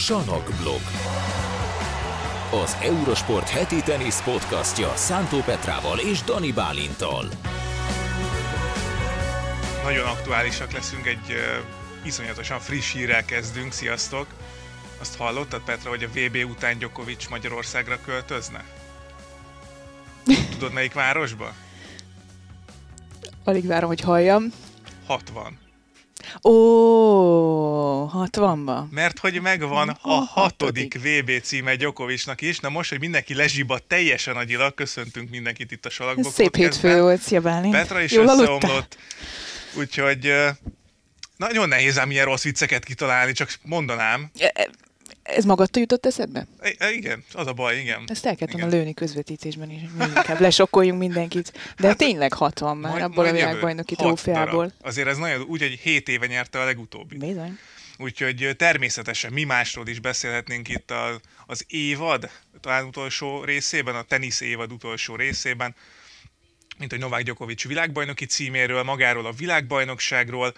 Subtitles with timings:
[0.00, 0.80] Sanok blog.
[2.62, 7.28] Az Eurosport heti tenisz podcastja Szántó Petrával és Dani Bálintal.
[9.84, 13.72] Nagyon aktuálisak leszünk, egy uh, iszonyatosan friss hírrel kezdünk.
[13.72, 14.26] Sziasztok!
[15.00, 18.64] Azt hallottad, Petra, hogy a VB után Djokovic Magyarországra költözne?
[20.50, 21.52] Tudod, melyik városba?
[23.44, 24.52] Alig várom, hogy halljam.
[25.06, 25.58] 60.
[26.42, 26.52] Ó,
[28.14, 28.88] 60-ba.
[28.90, 32.58] Mert hogy megvan a, hatodik VB címe Gyokovicsnak is.
[32.58, 37.20] Na most, hogy mindenki lezsiba teljesen agyilag, köszöntünk mindenkit itt a Salakbok Szép hétfő volt,
[37.20, 37.74] szia Bálint.
[37.74, 38.96] Petra is Jól összeomlott.
[39.78, 40.34] Úgyhogy
[41.36, 44.30] nagyon nehéz ám ilyen rossz vicceket kitalálni, csak mondanám.
[45.34, 46.46] Ez magadtól jutott eszedbe?
[46.78, 48.02] E, igen, az a baj, igen.
[48.06, 51.52] Ezt el kellett volna lőni közvetítésben is, inkább lesokkoljunk mindenkit.
[51.78, 54.72] De hát, tényleg 60 már majd, abból majd a világbajnoki trófeából.
[54.82, 57.16] Azért ez nagyon, úgy, hogy 7 éve nyerte a legutóbbi.
[57.16, 57.58] Bizony.
[57.98, 64.40] Úgyhogy természetesen mi másról is beszélhetnénk itt a, az évad, talán utolsó részében, a tenisz
[64.40, 65.74] évad utolsó részében,
[66.78, 70.54] mint hogy Novák Djokovic világbajnoki címéről, magáról a világbajnokságról.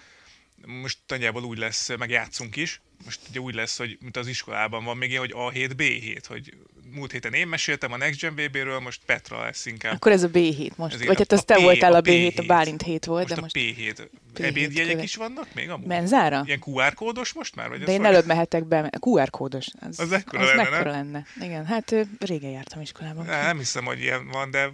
[0.65, 4.97] Most nagyjából úgy lesz, megjátszunk is, most ugye úgy lesz, hogy mint az iskolában van
[4.97, 6.53] még ilyen, hogy A7, B7, hogy
[6.91, 9.93] múlt héten én meséltem a Next Gen BB-ről, most Petra lesz inkább.
[9.93, 10.93] Akkor ez a B7 most.
[10.93, 13.21] Ez Vagy hát az te P, voltál a B7, a, B7, a Bálint 7 volt,
[13.21, 13.55] most de most...
[13.55, 14.07] a P7.
[14.35, 15.87] P7 Ebédjegyek is vannak még amúgy?
[15.87, 16.43] Menzára?
[16.45, 17.69] Ilyen QR kódos most már?
[17.69, 18.07] Vagy de én vagy?
[18.07, 18.89] előbb mehetek be.
[18.99, 19.67] QR kódos.
[19.79, 21.25] Az, az ekkora az lenne, mekkora lenne.
[21.41, 23.25] Igen, hát régen jártam iskolában.
[23.25, 24.71] Ne, nem hiszem, hogy ilyen van, de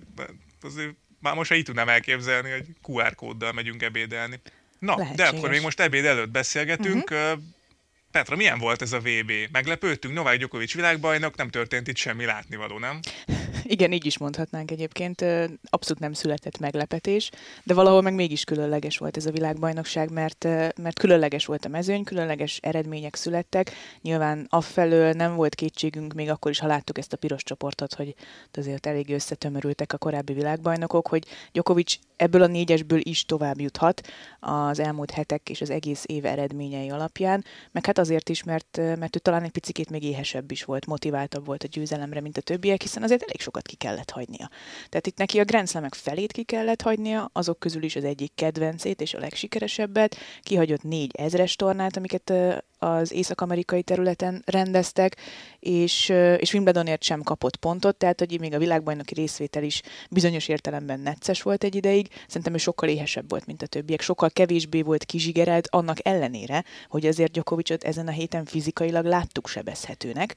[0.61, 4.41] azért már most így tudnám elképzelni, hogy QR kóddal megyünk ebédelni.
[4.79, 5.29] Na, Lehetséges.
[5.31, 7.09] de akkor még most ebéd előtt beszélgetünk.
[7.11, 7.39] Uh-huh.
[8.11, 9.31] Petra, milyen volt ez a VB?
[9.51, 12.99] Meglepődtünk, Novák Djokovic világbajnok, nem történt itt semmi látnivaló, nem?
[13.63, 15.21] Igen, így is mondhatnánk egyébként.
[15.63, 17.29] Abszolút nem született meglepetés,
[17.63, 20.43] de valahol meg mégis különleges volt ez a világbajnokság, mert,
[20.75, 23.71] mert különleges volt a mezőny, különleges eredmények születtek.
[24.01, 28.15] Nyilván affelől nem volt kétségünk, még akkor is, ha láttuk ezt a piros csoportot, hogy
[28.53, 34.07] azért elég összetömörültek a korábbi világbajnokok, hogy Djokovic ebből a négyesből is tovább juthat
[34.39, 39.15] az elmúlt hetek és az egész év eredményei alapján, meg hát azért is, mert, mert
[39.15, 42.81] ő talán egy picit még éhesebb is volt, motiváltabb volt a győzelemre, mint a többiek,
[42.81, 44.49] hiszen azért elég sokat ki kellett hagynia.
[44.89, 48.31] Tehát itt neki a Grand Slamek felét ki kellett hagynia, azok közül is az egyik
[48.35, 52.33] kedvencét és a legsikeresebbet, kihagyott négy ezres tornát, amiket
[52.79, 55.17] az észak-amerikai területen rendeztek,
[55.59, 60.99] és, és Wimbledonért sem kapott pontot, tehát hogy még a világbajnoki részvétel is bizonyos értelemben
[60.99, 62.07] necces volt egy ideig.
[62.27, 67.05] Szerintem ő sokkal éhesebb volt, mint a többiek, sokkal kevésbé volt kizsigerelt, annak ellenére, hogy
[67.05, 70.35] azért Gyokovicsot ezen a héten fizikailag láttuk sebezhetőnek,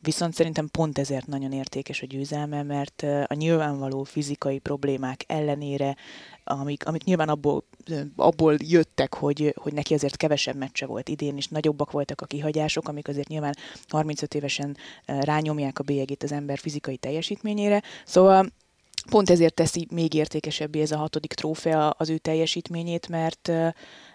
[0.00, 5.96] viszont szerintem pont ezért nagyon értékes a győzelme, mert a nyilvánvaló fizikai problémák ellenére
[6.44, 7.64] amik, amik nyilván abból,
[8.16, 12.88] abból jöttek, hogy, hogy neki azért kevesebb meccse volt idén, és nagyobbak voltak a kihagyások,
[12.88, 13.56] amik azért nyilván
[13.88, 17.82] 35 évesen rányomják a bélyegét az ember fizikai teljesítményére.
[18.04, 18.46] Szóval
[19.10, 23.50] pont ezért teszi még értékesebbé ez a hatodik trófea az ő teljesítményét, mert,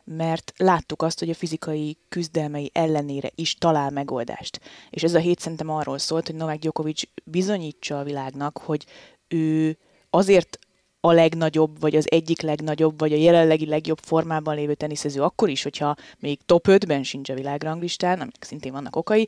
[0.04, 4.60] mert láttuk azt, hogy a fizikai küzdelmei ellenére is talál megoldást.
[4.90, 8.86] És ez a hét szerintem arról szólt, hogy Novák Djokovic bizonyítsa a világnak, hogy
[9.28, 9.78] ő
[10.10, 10.60] azért
[11.02, 15.64] a legnagyobb, vagy az egyik legnagyobb, vagy a jelenlegi legjobb formában lévő teniszező akkor is,
[15.64, 19.28] hogyha még top 5-ben sincs a világranglistán, aminek szintén vannak okai,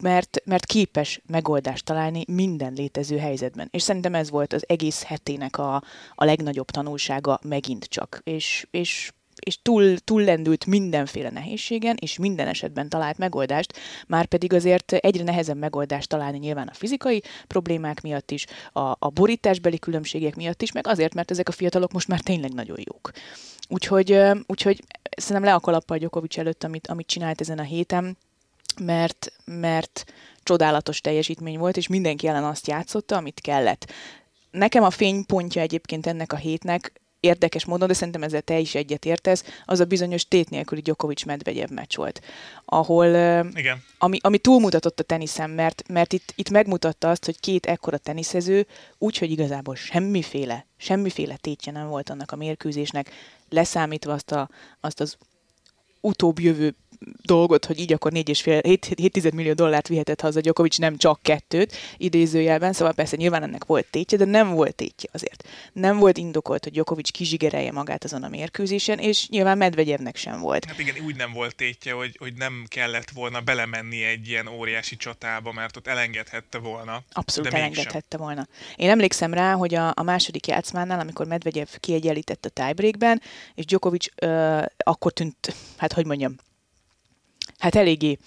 [0.00, 3.68] mert, mert képes megoldást találni minden létező helyzetben.
[3.70, 5.82] És szerintem ez volt az egész hetének a,
[6.14, 8.20] a legnagyobb tanulsága megint csak.
[8.24, 14.52] És, és és túl, túl lendült mindenféle nehézségen, és minden esetben talált megoldást, már pedig
[14.52, 20.36] azért egyre nehezebb megoldást találni nyilván a fizikai problémák miatt is, a, a borításbeli különbségek
[20.36, 23.10] miatt is, meg azért, mert ezek a fiatalok most már tényleg nagyon jók.
[23.68, 24.82] Úgyhogy, úgyhogy
[25.16, 28.16] szerintem le a kalappal Gyokovics előtt, amit, amit csinált ezen a héten,
[28.80, 30.04] mert, mert
[30.42, 33.92] csodálatos teljesítmény volt, és mindenki ellen azt játszotta, amit kellett.
[34.50, 39.04] Nekem a fénypontja egyébként ennek a hétnek érdekes módon, de szerintem ezzel te is egyet
[39.04, 42.20] értesz, az a bizonyos tét nélküli Djokovic Medvegyev meccs volt,
[42.64, 43.06] ahol
[43.54, 43.82] Igen.
[43.98, 48.66] Ami, ami túlmutatott a teniszem, mert, mert itt, itt megmutatta azt, hogy két ekkora teniszező,
[48.98, 53.10] úgyhogy igazából semmiféle, semmiféle tétje nem volt annak a mérkőzésnek,
[53.48, 54.48] leszámítva azt, a,
[54.80, 55.16] azt az
[56.00, 56.74] utóbb jövő
[57.22, 62.94] dolgot, hogy így akkor 4,5 millió dollárt vihetett haza Djokovic, nem csak kettőt idézőjelben, szóval
[62.94, 65.48] persze nyilván ennek volt tétje, de nem volt tétje azért.
[65.72, 70.64] Nem volt indokolt, hogy Djokovic kizsigerelje magát azon a mérkőzésen, és nyilván Medvegyevnek sem volt.
[70.64, 74.96] Hát igen, úgy nem volt tétje, hogy, hogy nem kellett volna belemenni egy ilyen óriási
[74.96, 77.02] csatába, mert ott elengedhette volna.
[77.12, 78.46] Abszolút elengedhette volna.
[78.76, 83.22] Én emlékszem rá, hogy a, a második játszmánál, amikor Medvegyev kiegyenlített a tiebreakben,
[83.54, 86.36] és Djokovic ö, akkor tűnt, hát hogy mondjam,
[87.60, 88.18] hát eléggé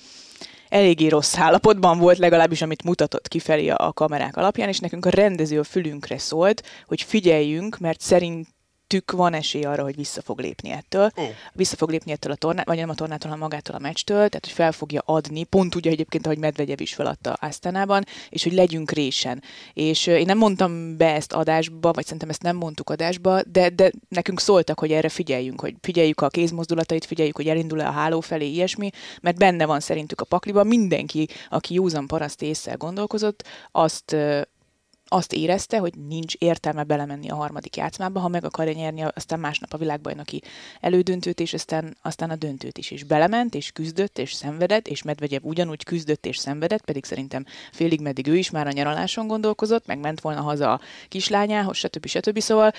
[0.74, 5.59] eléggé rossz állapotban volt, legalábbis amit mutatott kifelé a, kamerák alapján, és nekünk a rendező
[5.59, 8.47] a fülünkre szólt, hogy figyeljünk, mert szerint
[8.93, 11.11] tük van esély arra, hogy vissza fog lépni ettől.
[11.15, 11.25] Oh.
[11.53, 14.45] Vissza fog lépni ettől a tornát, vagy nem a tornától, hanem magától a meccstől, tehát
[14.45, 18.91] hogy fel fogja adni, pont úgy egyébként, ahogy Medvegyev is feladta Asztánában, és hogy legyünk
[18.91, 19.43] résen.
[19.73, 23.91] És én nem mondtam be ezt adásba, vagy szerintem ezt nem mondtuk adásba, de, de
[24.09, 28.47] nekünk szóltak, hogy erre figyeljünk, hogy figyeljük a kézmozdulatait, figyeljük, hogy elindul-e a háló felé
[28.47, 28.89] ilyesmi,
[29.21, 30.67] mert benne van szerintük a pakliban.
[30.67, 34.15] Mindenki, aki józan paraszt észre gondolkozott, azt
[35.07, 39.73] azt érezte, hogy nincs értelme belemenni a harmadik játszmába, ha meg akarja nyerni, aztán másnap
[39.73, 40.41] a világbajnoki
[40.79, 42.91] elődöntőt, és aztán, aztán a döntőt is.
[42.91, 48.01] És belement, és küzdött, és szenvedett, és Medvegyev ugyanúgy küzdött és szenvedett, pedig szerintem félig
[48.01, 52.05] meddig ő is már a nyaraláson gondolkozott, meg ment volna haza a kislányához, stb.
[52.05, 52.39] stb.
[52.39, 52.71] Szóval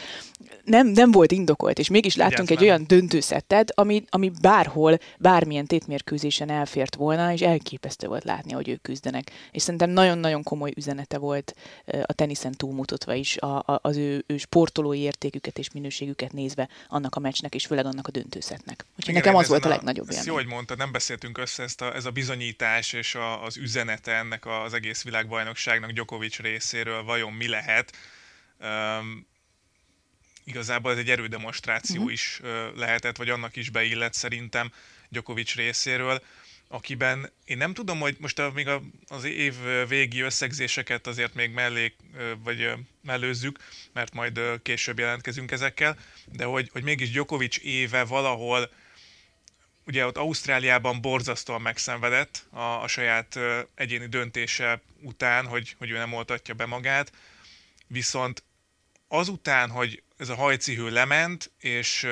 [0.64, 6.50] nem, nem volt indokolt, és mégis láttunk egy olyan döntőszettet, ami, ami bárhol, bármilyen tétmérkőzésen
[6.50, 9.30] elfért volna, és elképesztő volt látni, hogy ők küzdenek.
[9.50, 11.54] És szerintem nagyon-nagyon komoly üzenete volt
[12.02, 17.14] a teniszen túlmutatva is a, a, az ő, ő sportolói értéküket és minőségüket nézve annak
[17.14, 18.84] a meccsnek, és főleg annak a döntőszetnek.
[18.98, 20.26] Úgyhogy nekem az volt a, a legnagyobb élmény.
[20.26, 24.12] Jó, hogy mondtad, nem beszéltünk össze ezt a, ez a bizonyítás és a, az üzenete
[24.12, 27.92] ennek az egész világbajnokságnak Djokovic részéről vajon mi lehet.
[28.60, 29.26] Um,
[30.44, 32.12] igazából ez egy erődemonstráció uh-huh.
[32.12, 32.40] is
[32.76, 34.72] lehetett, vagy annak is beillett szerintem
[35.08, 36.22] Djokovic részéről
[36.68, 39.54] akiben én nem tudom, hogy most a, még a, az év
[39.88, 41.94] végi összegzéseket azért még mellé,
[42.42, 42.72] vagy
[43.02, 43.58] mellőzzük,
[43.92, 45.96] mert majd később jelentkezünk ezekkel,
[46.32, 48.70] de hogy, hogy mégis Djokovic éve valahol,
[49.86, 53.38] ugye ott Ausztráliában borzasztóan megszenvedett a, a saját
[53.74, 57.12] egyéni döntése után, hogy, hogy ő nem oltatja be magát,
[57.86, 58.42] viszont
[59.08, 62.06] azután, hogy ez a hajcihő lement, és,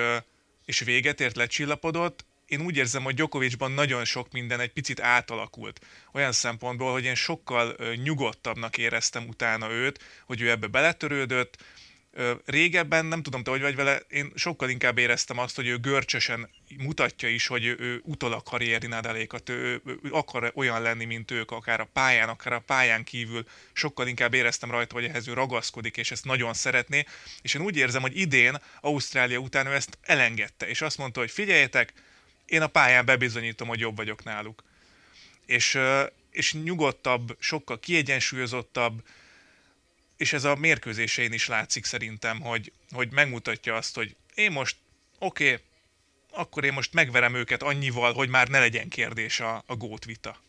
[0.64, 5.80] és véget ért, lecsillapodott, én úgy érzem, hogy Djokovicban nagyon sok minden egy picit átalakult.
[6.12, 11.56] Olyan szempontból, hogy én sokkal nyugodtabbnak éreztem utána őt, hogy ő ebbe beletörődött.
[12.44, 16.50] Régebben, nem tudom te, hogy vagy vele, én sokkal inkább éreztem azt, hogy ő görcsösen
[16.78, 21.04] mutatja is, hogy ő, ő utol a karrieri Nadálékat, ő, ő, ő akar olyan lenni,
[21.04, 23.44] mint ők, akár a pályán, akár a pályán kívül.
[23.72, 27.04] Sokkal inkább éreztem rajta, hogy ehhez ő ragaszkodik, és ezt nagyon szeretné.
[27.42, 31.30] És én úgy érzem, hogy idén, Ausztrália után ő ezt elengedte, és azt mondta, hogy
[31.30, 31.92] figyeljetek,
[32.52, 34.64] én a pályán bebizonyítom, hogy jobb vagyok náluk.
[35.46, 35.78] És,
[36.30, 39.04] és nyugodtabb, sokkal kiegyensúlyozottabb,
[40.16, 44.76] és ez a mérkőzésein is látszik szerintem, hogy, hogy megmutatja azt, hogy én most,
[45.18, 45.64] oké, okay,
[46.30, 50.40] akkor én most megverem őket annyival, hogy már ne legyen kérdés a, a gót vita.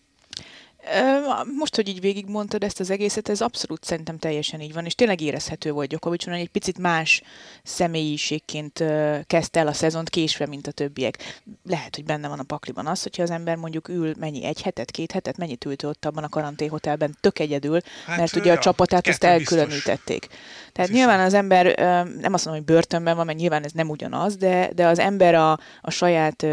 [1.58, 5.22] Most, hogy így végigmondtad ezt az egészet, ez abszolút szerintem teljesen így van, és tényleg
[5.22, 7.22] érezhető volt Gyokovics, hogy egy picit más
[7.64, 8.84] személyiségként
[9.28, 11.42] kezdte el a szezont késve, mint a többiek.
[11.66, 14.92] Lehet, hogy benne van a pakliban az, hogyha az ember mondjuk ül mennyi, egy hetet,
[14.92, 19.08] két hetet, mennyit ült ott abban a karanténhotelben, tök egyedül, hát, mert ugye a csapatát
[19.08, 20.20] ezt elkülönítették.
[20.20, 20.38] Biztos.
[20.72, 20.96] Tehát Biztos.
[20.96, 21.78] nyilván az ember,
[22.20, 25.36] nem azt mondom, hogy börtönben van, mert nyilván ez nem ugyanaz, de, de az ember
[25.36, 26.46] a, a saját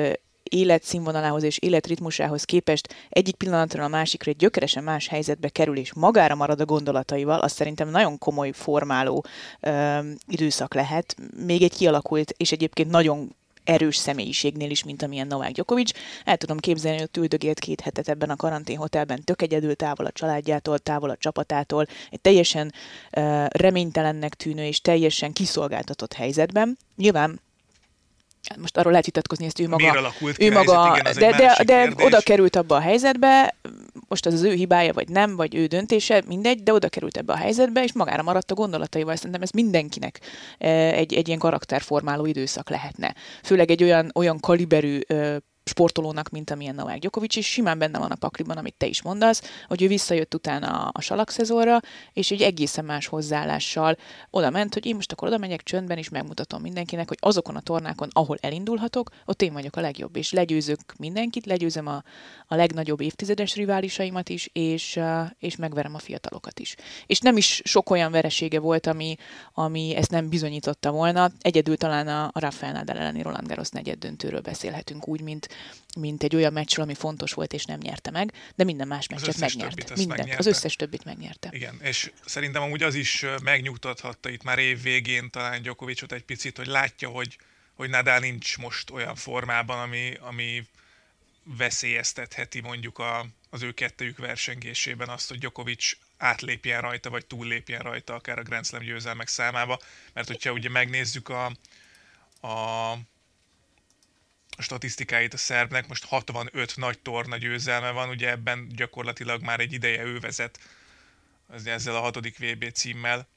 [0.51, 6.35] életszínvonalához és életritmusához képest egyik pillanatra a másikra egy gyökeresen más helyzetbe kerül, és magára
[6.35, 9.25] marad a gondolataival, az szerintem nagyon komoly formáló
[9.61, 11.17] ö, időszak lehet.
[11.45, 15.91] Még egy kialakult, és egyébként nagyon erős személyiségnél is, mint amilyen Novák Djokovic.
[16.25, 20.13] El tudom képzelni, hogy ott üldögélt két hetet ebben a karanténhotelben, tök egyedül távol a
[20.13, 22.73] családjától, távol a csapatától, egy teljesen
[23.17, 26.79] uh, reménytelennek tűnő és teljesen kiszolgáltatott helyzetben.
[26.97, 27.41] Nyilván
[28.59, 32.21] most arról lehet vitatkozni, ezt ő maga, ő maga helyzet, igen, de, de, de oda
[32.21, 33.55] került abba a helyzetbe,
[34.09, 37.33] most az az ő hibája, vagy nem, vagy ő döntése, mindegy, de oda került ebbe
[37.33, 39.17] a helyzetbe, és magára maradt a gondolataival.
[39.17, 40.21] Szerintem ez mindenkinek
[40.59, 43.15] egy, egy ilyen karakterformáló időszak lehetne.
[43.43, 44.99] Főleg egy olyan, olyan kaliberű
[45.65, 49.43] sportolónak, mint amilyen Novák Djokovic, és simán benne van a pakliban, amit te is mondasz,
[49.67, 51.81] hogy ő visszajött utána a, a salakszezonra,
[52.13, 53.97] és egy egészen más hozzáállással
[54.31, 57.61] oda ment, hogy én most akkor oda megyek csöndben, és megmutatom mindenkinek, hogy azokon a
[57.61, 62.03] tornákon, ahol elindulhatok, ott én vagyok a legjobb, és legyőzök mindenkit, legyőzöm a,
[62.47, 65.01] a legnagyobb évtizedes riválisaimat is, és,
[65.39, 66.77] és megverem a fiatalokat is.
[67.07, 69.17] És nem is sok olyan veresége volt, ami,
[69.55, 71.31] ami ezt nem bizonyította volna.
[71.41, 75.49] Egyedül talán a, a Rafael Nadal elleni Roland Garros negyed döntőről beszélhetünk úgy, mint,
[75.99, 79.39] mint egy olyan meccsről, ami fontos volt és nem nyerte meg, de minden más meccset
[79.39, 79.95] megnyerte.
[79.95, 80.39] Minden, megnyerte.
[80.39, 81.49] Az összes többit megnyerte.
[81.53, 86.57] Igen, és szerintem amúgy az is megnyugtathatta itt már év végén talán Gyokovicsot egy picit,
[86.57, 87.39] hogy látja, hogy,
[87.75, 90.67] hogy Nadal nincs most olyan formában, ami, ami
[91.43, 98.15] veszélyeztetheti mondjuk a, az ő kettőjük versengésében azt, hogy Djokovic átlépjen rajta, vagy túllépjen rajta,
[98.15, 99.79] akár a Grand Slam győzelmek számába,
[100.13, 101.53] mert hogyha ugye megnézzük a
[102.41, 102.95] a
[104.61, 110.03] statisztikáit a szerbnek, most 65 nagy torna győzelme van, ugye ebben gyakorlatilag már egy ideje
[110.03, 110.59] ő vezet
[111.65, 113.29] ezzel a hatodik VB címmel.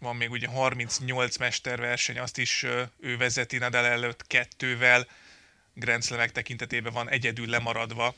[0.00, 2.62] Van még ugye 38 mesterverseny, azt is
[3.00, 5.06] ő vezeti Nadal előtt kettővel,
[5.74, 8.14] Grand Slamek tekintetében van egyedül lemaradva,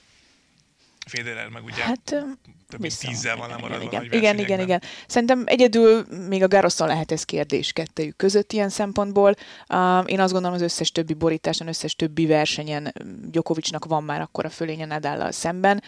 [1.08, 2.26] Federer meg ugye hát,
[2.68, 4.82] több mint tízzel van lemaradva igen, igen, igen, igen, igen.
[5.06, 9.34] Szerintem egyedül még a Garoszon lehet ez kérdés kettőjük között ilyen szempontból.
[9.68, 12.92] Uh, én azt gondolom az összes többi borításon, összes többi versenyen
[13.30, 15.82] Gyokovicsnak van már akkor a fölénye Nadállal szemben,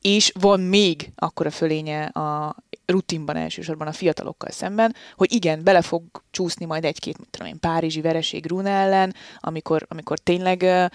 [0.00, 2.56] és van még akkor a fölénye a
[2.86, 7.60] rutinban elsősorban a fiatalokkal szemben, hogy igen, bele fog csúszni majd egy-két, mit tudom én,
[7.60, 10.86] párizsi vereség Rune ellen, amikor, amikor tényleg uh,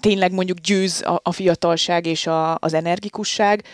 [0.00, 3.64] tényleg mondjuk győz a, a fiatalság és a, az energikusság,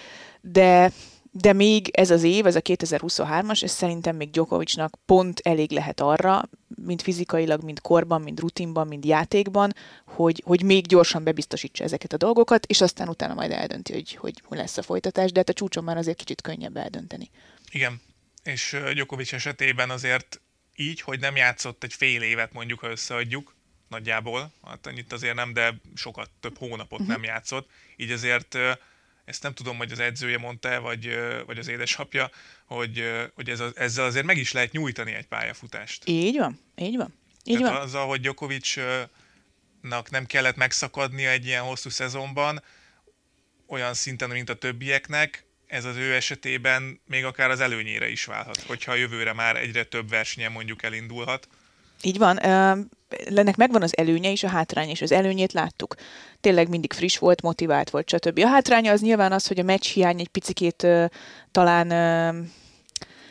[0.41, 0.93] de
[1.41, 6.01] de még ez az év, ez a 2023-as, ez szerintem még Djokovicnak pont elég lehet
[6.01, 6.49] arra,
[6.85, 9.75] mind fizikailag, mind korban, mind rutinban, mind játékban,
[10.07, 14.43] hogy, hogy még gyorsan bebiztosítsa ezeket a dolgokat, és aztán utána majd eldönti, hogy, hogy,
[14.45, 17.31] hogy lesz a folytatás, de hát a csúcson már azért kicsit könnyebb eldönteni.
[17.71, 18.01] Igen,
[18.43, 20.41] és Djokovic esetében azért
[20.77, 23.56] így, hogy nem játszott egy fél évet mondjuk, ha összeadjuk,
[23.89, 27.15] nagyjából, hát annyit azért nem, de sokat több hónapot uh-huh.
[27.15, 28.59] nem játszott, így azért
[29.25, 32.31] ezt nem tudom, hogy az edzője mondta vagy, vagy az édesapja,
[32.65, 36.03] hogy, hogy ez ezzel azért meg is lehet nyújtani egy pályafutást.
[36.09, 37.15] Így van, így van.
[37.45, 37.83] Így Tehát van.
[37.83, 42.63] azzal, hogy Djokovicnak nem kellett megszakadnia egy ilyen hosszú szezonban,
[43.67, 48.61] olyan szinten, mint a többieknek, ez az ő esetében még akár az előnyére is válhat,
[48.61, 51.49] hogyha a jövőre már egyre több versenyen mondjuk elindulhat.
[52.03, 52.39] Így van.
[52.39, 55.95] Ennek megvan az előnye és a hátránya, és az előnyét láttuk.
[56.41, 58.39] Tényleg mindig friss volt, motivált volt, stb.
[58.39, 60.87] A hátránya az nyilván az, hogy a meccs hiány egy picikét
[61.51, 61.93] talán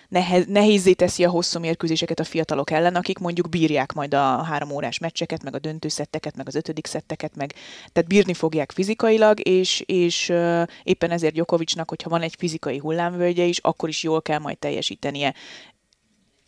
[0.09, 4.71] nehez, nehézé teszi a hosszú mérkőzéseket a fiatalok ellen, akik mondjuk bírják majd a három
[4.71, 7.53] órás meccseket, meg a döntőszetteket, meg az ötödik szetteket, meg
[7.93, 10.33] tehát bírni fogják fizikailag, és, és
[10.83, 15.33] éppen ezért Gyokovicsnak, hogyha van egy fizikai hullámvölgye is, akkor is jól kell majd teljesítenie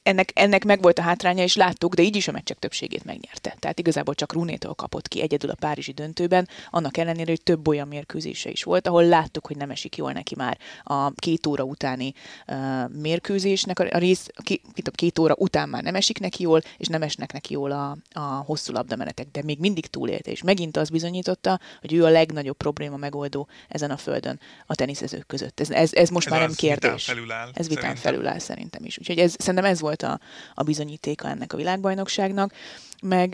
[0.07, 3.55] ennek, ennek meg volt a hátránya, és láttuk, de így is a meccsek többségét megnyerte.
[3.59, 7.87] Tehát igazából csak Runétól kapott ki egyedül a Párizsi döntőben, annak ellenére, hogy több olyan
[7.87, 12.13] mérkőzése is volt, ahol láttuk, hogy nem esik jól neki már a két óra utáni
[12.47, 14.61] uh, mérkőzésnek a, rész, két,
[14.91, 18.19] két óra után már nem esik neki jól, és nem esnek neki jól a, a
[18.19, 22.97] hosszú labdamenetek, de még mindig túlélte, és megint az bizonyította, hogy ő a legnagyobb probléma
[22.97, 25.59] megoldó ezen a földön a teniszezők között.
[25.59, 27.05] Ez, ez, ez most ez már nem kérdés.
[27.05, 28.11] Vitán felüláll, ez vitán szerintem.
[28.11, 28.97] felüláll szerintem is.
[28.99, 32.53] Úgyhogy ez, szerintem ez volt volt a, a bizonyítéka ennek a világbajnokságnak,
[33.01, 33.33] meg,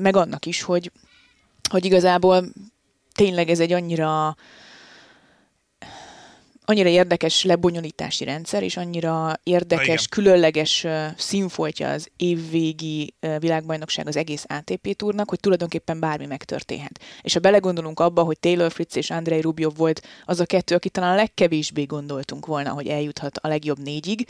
[0.00, 0.92] meg annak is, hogy,
[1.70, 2.44] hogy igazából
[3.12, 4.36] tényleg ez egy annyira
[6.66, 14.44] annyira érdekes lebonyolítási rendszer, és annyira érdekes, Na, különleges színfoltja az évvégi világbajnokság az egész
[14.48, 17.00] ATP túrnak, hogy tulajdonképpen bármi megtörténhet.
[17.22, 20.88] És ha belegondolunk abba, hogy Taylor Fritz és Andrei Rubjov volt az a kettő, aki
[20.88, 24.28] talán a legkevésbé gondoltunk volna, hogy eljuthat a legjobb négyig,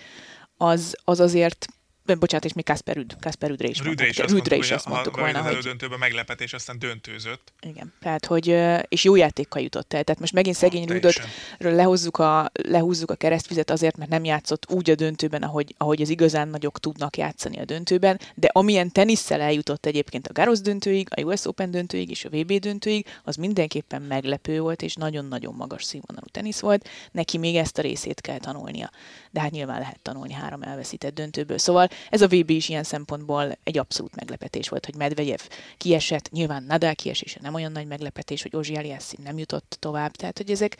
[0.57, 1.67] az, az azért
[2.05, 5.17] bocsánat, és még Kasper Rüd, Kasper Rüdre is Rüdre is, azt Rüdre is azt mondtuk
[5.17, 5.53] volna, hogy...
[5.53, 7.53] elődöntőben meglepetés, aztán döntőzött.
[7.61, 8.57] Igen, tehát, hogy,
[8.89, 10.05] és jó játékkal jutott el.
[10.05, 11.21] Tehát most megint szegény Rüdöt
[11.59, 16.09] lehozzuk a, lehúzzuk a keresztvizet azért, mert nem játszott úgy a döntőben, ahogy, ahogy az
[16.09, 21.23] igazán nagyok tudnak játszani a döntőben, de amilyen tenisszel eljutott egyébként a Garros döntőig, a
[21.23, 26.27] US Open döntőig és a VB döntőig, az mindenképpen meglepő volt, és nagyon-nagyon magas színvonalú
[26.31, 26.89] tenisz volt.
[27.13, 28.91] Neki még ezt a részét kell tanulnia.
[29.35, 31.59] De hát nyilván lehet tanulni három elveszített döntőből.
[31.59, 35.41] Szóval ez a VB is ilyen szempontból egy abszolút meglepetés volt, hogy Medvegyev
[35.77, 40.39] kiesett, nyilván Nadal kiesése nem olyan nagy meglepetés, hogy Ozsi Aliasszin nem jutott tovább, tehát
[40.39, 40.77] hogy ezek,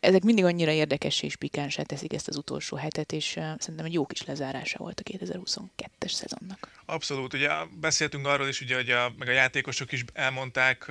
[0.00, 3.26] ezek mindig annyira érdekes és pikánsá teszik ezt az utolsó hetet, és
[3.58, 6.82] szerintem egy jó kis lezárása volt a 2022-es szezonnak.
[6.86, 7.48] Abszolút, ugye
[7.80, 10.90] beszéltünk arról is, ugye, hogy a, meg a játékosok is elmondták,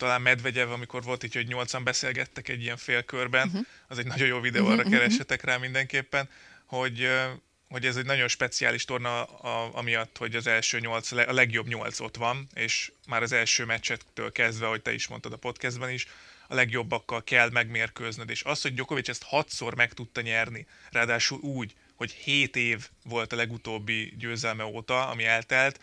[0.00, 3.66] talán Medvegyev, amikor volt így, hogy nyolcan beszélgettek egy ilyen félkörben, uh-huh.
[3.88, 4.92] az egy nagyon jó videó, arra uh-huh.
[4.92, 6.28] keressetek rá mindenképpen,
[6.66, 7.08] hogy
[7.68, 12.00] hogy ez egy nagyon speciális torna a, amiatt, hogy az első nyolc, a legjobb nyolc
[12.00, 16.06] ott van, és már az első meccsettől kezdve, hogy te is mondtad a podcastben is,
[16.48, 21.74] a legjobbakkal kell megmérkőznöd, és az, hogy Djokovic ezt hatszor meg tudta nyerni, ráadásul úgy,
[21.94, 25.80] hogy 7 év volt a legutóbbi győzelme óta, ami eltelt,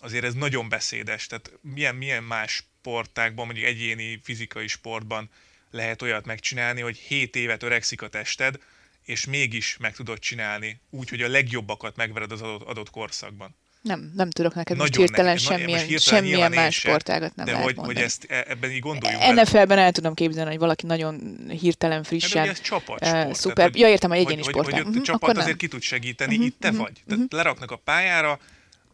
[0.00, 1.26] azért ez nagyon beszédes.
[1.26, 5.30] Tehát milyen, milyen más sportákban, mondjuk egyéni fizikai sportban
[5.70, 8.58] lehet olyat megcsinálni, hogy 7 évet öregszik a tested,
[9.04, 13.54] és mégis meg tudod csinálni, úgy, hogy a legjobbakat megvered az adott, adott korszakban.
[13.82, 17.46] Nem, nem tudok neked Nagyon most hirtelen neked, semmilyen, most hirtelen semmilyen más sportágat nem
[17.46, 17.98] de lehet hogy, mondani.
[17.98, 19.34] hogy ezt e- ebben így gondoljunk.
[19.34, 23.26] NFL-ben el tudom képzelni, hogy valaki nagyon hirtelen, frissen, ez csapatsport.
[23.26, 23.56] Uh, szuper.
[23.56, 24.64] Tehát, ja, értem, hogy egyéni hogy, sport.
[24.64, 26.92] Hogy, hogy uh-huh, csapat azért ki tud segíteni, uh-huh, itt te uh-huh, vagy.
[26.92, 27.38] Tehát uh-huh.
[27.38, 28.40] leraknak a pályára,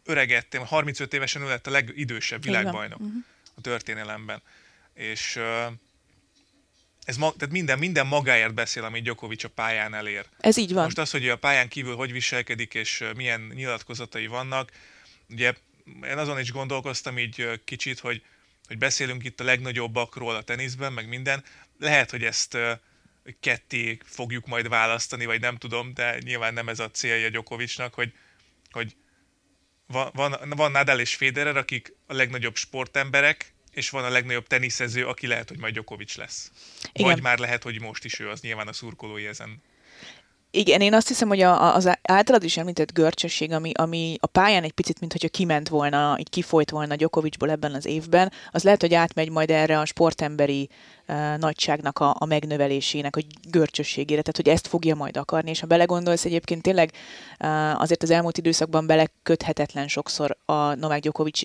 [0.05, 2.99] öregettem, 35 évesen ő lett a legidősebb világbajnok.
[2.99, 3.23] Uh-huh
[3.57, 4.41] a történelemben.
[4.93, 5.39] És
[7.03, 10.25] ez ma, tehát minden, minden magáért beszél, amit Djokovic a pályán elér.
[10.39, 10.83] Ez így van.
[10.83, 14.71] Most az, hogy a pályán kívül hogy viselkedik, és milyen nyilatkozatai vannak,
[15.29, 15.53] ugye
[16.03, 18.21] én azon is gondolkoztam így kicsit, hogy,
[18.67, 21.43] hogy beszélünk itt a legnagyobbakról a teniszben, meg minden.
[21.79, 22.57] Lehet, hogy ezt
[23.39, 28.13] ketté fogjuk majd választani, vagy nem tudom, de nyilván nem ez a célja Gyokovicsnak, hogy,
[28.71, 28.95] hogy
[29.87, 35.05] van, van, van Nadal és Federer, akik a legnagyobb sportemberek, és van a legnagyobb teniszező,
[35.05, 36.51] aki lehet, hogy majd Djokovic lesz.
[36.91, 37.11] Igen.
[37.11, 39.61] Vagy már lehet, hogy most is ő, az nyilván a szurkolói ezen
[40.51, 44.63] igen, én azt hiszem, hogy a, az általad is említett görcsösség, ami, ami a pályán
[44.63, 48.81] egy picit, mint hogyha kiment volna, így kifolyt volna Gyokovicsból ebben az évben, az lehet,
[48.81, 50.69] hogy átmegy majd erre a sportemberi
[51.37, 56.25] nagyságnak a, a megnövelésének, a görcsösségére, tehát hogy ezt fogja majd akarni, és ha belegondolsz
[56.25, 56.91] egyébként tényleg
[57.73, 61.41] azért az elmúlt időszakban beleköthetetlen sokszor a Novák Djokovic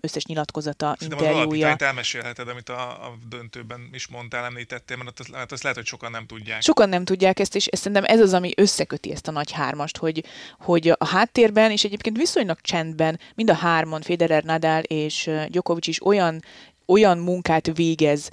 [0.00, 1.70] összes nyilatkozata, Szerintem interjúja.
[1.70, 5.86] az elmesélheted, amit a, a döntőben is mondtál, említettél, mert azt, hát azt lehet, hogy
[5.86, 6.62] sokan nem tudják.
[6.62, 10.24] Sokan nem tudják ezt, és szerintem ez az, ami összeköti ezt a nagy hármast, hogy,
[10.60, 16.06] hogy a háttérben, és egyébként viszonylag csendben mind a hárman, Federer, Nadal és Djokovic is
[16.06, 16.42] olyan
[16.86, 18.30] olyan munkát végez,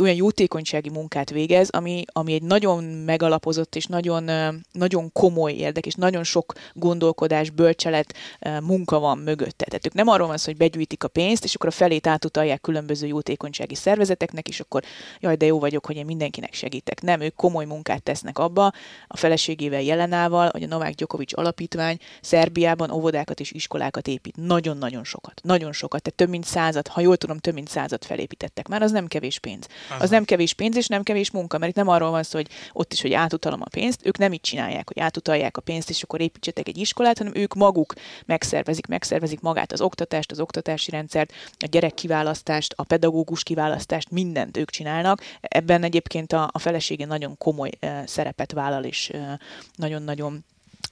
[0.00, 4.30] olyan jótékonysági munkát végez, ami, ami egy nagyon megalapozott és nagyon,
[4.72, 8.14] nagyon komoly érdek, és nagyon sok gondolkodás, bölcselet,
[8.62, 9.64] munka van mögötte.
[9.64, 12.60] Tehát ők nem arról van szó, hogy begyűjtik a pénzt, és akkor a felét átutalják
[12.60, 14.82] különböző jótékonysági szervezeteknek, és akkor
[15.20, 17.02] jaj, de jó vagyok, hogy én mindenkinek segítek.
[17.02, 18.72] Nem, ők komoly munkát tesznek abba,
[19.06, 24.36] a feleségével Jelenával, hogy a Novák Djokovic alapítvány Szerbiában óvodákat és iskolákat épít.
[24.36, 25.40] Nagyon-nagyon sokat.
[25.44, 26.02] Nagyon sokat.
[26.02, 29.38] Tehát több mint százat, ha jól tudom, több mint százat felépítettek már, az nem kevés
[29.38, 29.55] pénz.
[29.88, 30.02] Aha.
[30.02, 32.48] Az nem kevés pénz, és nem kevés munka, mert itt nem arról van szó, hogy
[32.72, 36.02] ott is, hogy átutalom a pénzt, ők nem így csinálják, hogy átutalják a pénzt, és
[36.02, 37.94] akkor építsetek egy iskolát, hanem ők maguk
[38.26, 44.56] megszervezik, megszervezik magát az oktatást, az oktatási rendszert, a gyerek kiválasztást, a pedagógus kiválasztást, mindent
[44.56, 45.22] ők csinálnak.
[45.40, 49.32] Ebben egyébként a, a felesége nagyon komoly uh, szerepet vállal, és uh,
[49.74, 50.44] nagyon-nagyon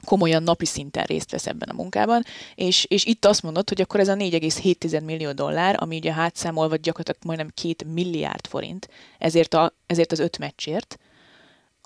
[0.04, 2.22] komolyan napi szinten részt vesz ebben a munkában,
[2.54, 6.76] és, és itt azt mondod, hogy akkor ez a 4,7 millió dollár, ami ugye hátszámolva
[6.76, 8.88] gyakorlatilag majdnem 2 milliárd forint,
[9.18, 10.98] ezért, a, ezért az öt meccsért,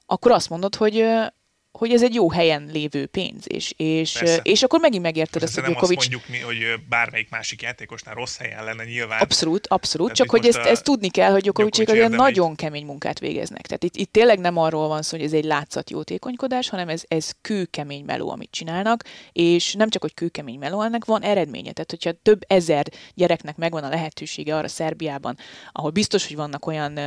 [0.07, 1.05] akkor azt mondod, hogy
[1.79, 5.65] hogy ez egy jó helyen lévő pénz, és, és, és akkor megint megérted ezt, hogy
[5.65, 6.11] Djokovic...
[6.11, 9.21] Nem azt mondjuk mi, hogy bármelyik másik játékosnál rossz helyen lenne nyilván.
[9.21, 13.19] Abszolút, abszolút, Tehát csak hogy ezt, ezt tudni kell, hogy Djokovic azért nagyon kemény munkát
[13.19, 13.67] végeznek.
[13.67, 17.03] Tehát itt, itt tényleg nem arról van szó, hogy ez egy látszat jótékonykodás, hanem ez,
[17.09, 21.73] ez kőkemény meló, amit csinálnak, és nem csak, hogy kőkemény meló, ennek van eredménye.
[21.73, 25.37] Tehát, hogyha több ezer gyereknek megvan a lehetősége arra Szerbiában,
[25.73, 26.99] ahol biztos, hogy vannak olyan,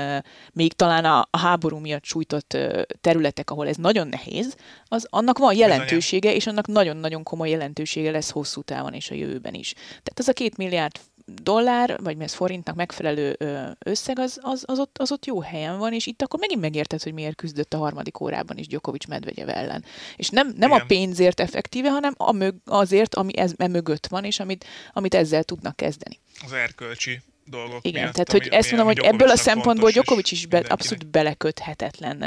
[0.54, 2.58] még talán a háború miatt sújtott
[3.02, 8.30] területek, ahol ez nagyon nehéz, az annak van jelentősége, és annak nagyon-nagyon komoly jelentősége lesz
[8.30, 9.74] hosszú távon és a jövőben is.
[9.74, 13.38] Tehát az a két milliárd dollár, vagy mi ez forintnak megfelelő
[13.80, 17.04] összeg, az, az, az, ott, az ott jó helyen van, és itt akkor megint megérted,
[17.04, 19.84] hogy miért küzdött a harmadik órában is Djokovic Medvegyev ellen.
[20.16, 24.24] És nem, nem a pénzért effektíve, hanem a mög, azért, ami ez e mögött van,
[24.24, 26.20] és amit, amit ezzel tudnak kezdeni.
[26.46, 30.32] Az erkölcsi dolgok Igen, miatt, tehát hogy ami, ezt mondom, hogy ebből a szempontból Djokovic
[30.32, 32.24] is be, abszolút beleköthetetlen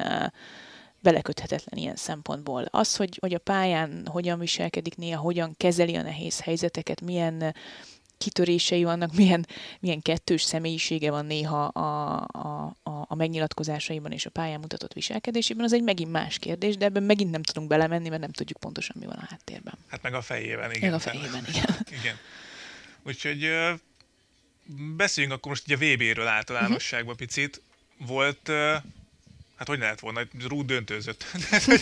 [1.04, 2.66] beleköthetetlen ilyen szempontból.
[2.70, 7.54] Az, hogy, hogy a pályán hogyan viselkedik néha, hogyan kezeli a nehéz helyzeteket, milyen
[8.18, 9.46] kitörései vannak, milyen,
[9.80, 15.64] milyen kettős személyisége van néha a, a, a, a megnyilatkozásaiban és a pályán mutatott viselkedésében,
[15.64, 18.96] az egy megint más kérdés, de ebben megint nem tudunk belemenni, mert nem tudjuk pontosan,
[18.98, 19.74] mi van a háttérben.
[19.88, 20.90] Hát meg a fejében, igen.
[20.90, 21.76] Meg a fejében, igen.
[22.00, 22.16] igen.
[23.02, 23.48] Úgyhogy
[24.96, 27.62] beszéljünk akkor most ugye a VB-ről általánosságban picit.
[27.98, 28.50] Volt
[29.56, 31.24] Hát hogy lehet volna, Rúd döntőzött.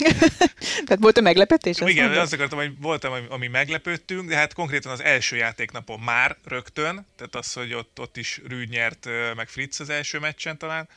[0.85, 1.79] Tehát volt a meglepetés?
[1.79, 6.37] Igen, azt akartam, hogy voltam, ami, ami meglepődtünk, de hát konkrétan az első játéknapon már
[6.43, 10.87] rögtön, tehát az, hogy ott, ott is Rúd nyert, meg Fritz az első meccsen talán,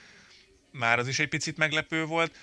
[0.70, 2.34] már az is egy picit meglepő volt.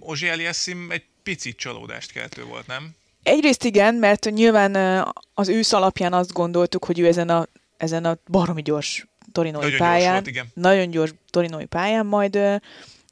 [0.00, 2.90] Ozsi Eliassim egy picit csalódást keltő volt, nem?
[3.22, 8.18] Egyrészt igen, mert nyilván az ősz alapján azt gondoltuk, hogy ő ezen a, ezen a
[8.26, 10.46] baromi gyors torinói nagyon pályán, gyors volt, igen.
[10.54, 12.38] nagyon gyors torinói pályán, majd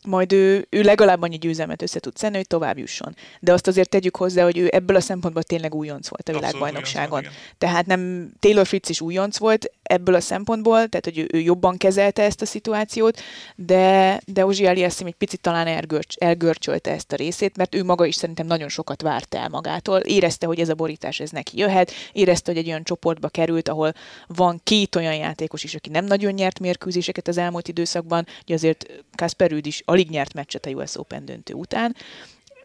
[0.06, 3.16] majd ő, ő legalább annyi győzelmet össze tud szedni, hogy tovább jusson.
[3.40, 7.26] De azt azért tegyük hozzá, hogy ő ebből a szempontból tényleg újonc volt a világbajnokságon.
[7.58, 11.76] Tehát nem Taylor Fritz is újonc volt ebből a szempontból, tehát hogy ő, ő jobban
[11.76, 13.20] kezelte ezt a szituációt,
[13.56, 18.04] de, de Ozsi Eliassim egy picit talán elgörcs, elgörcsölte ezt a részét, mert ő maga
[18.04, 19.98] is szerintem nagyon sokat várt el magától.
[19.98, 23.92] Érezte, hogy ez a borítás ez neki jöhet, érezte, hogy egy olyan csoportba került, ahol
[24.26, 28.86] van két olyan játékos is, aki nem nagyon nyert mérkőzéseket az elmúlt időszakban, hogy azért
[29.14, 31.96] Kasper is alig nyert meccset a US Open döntő után.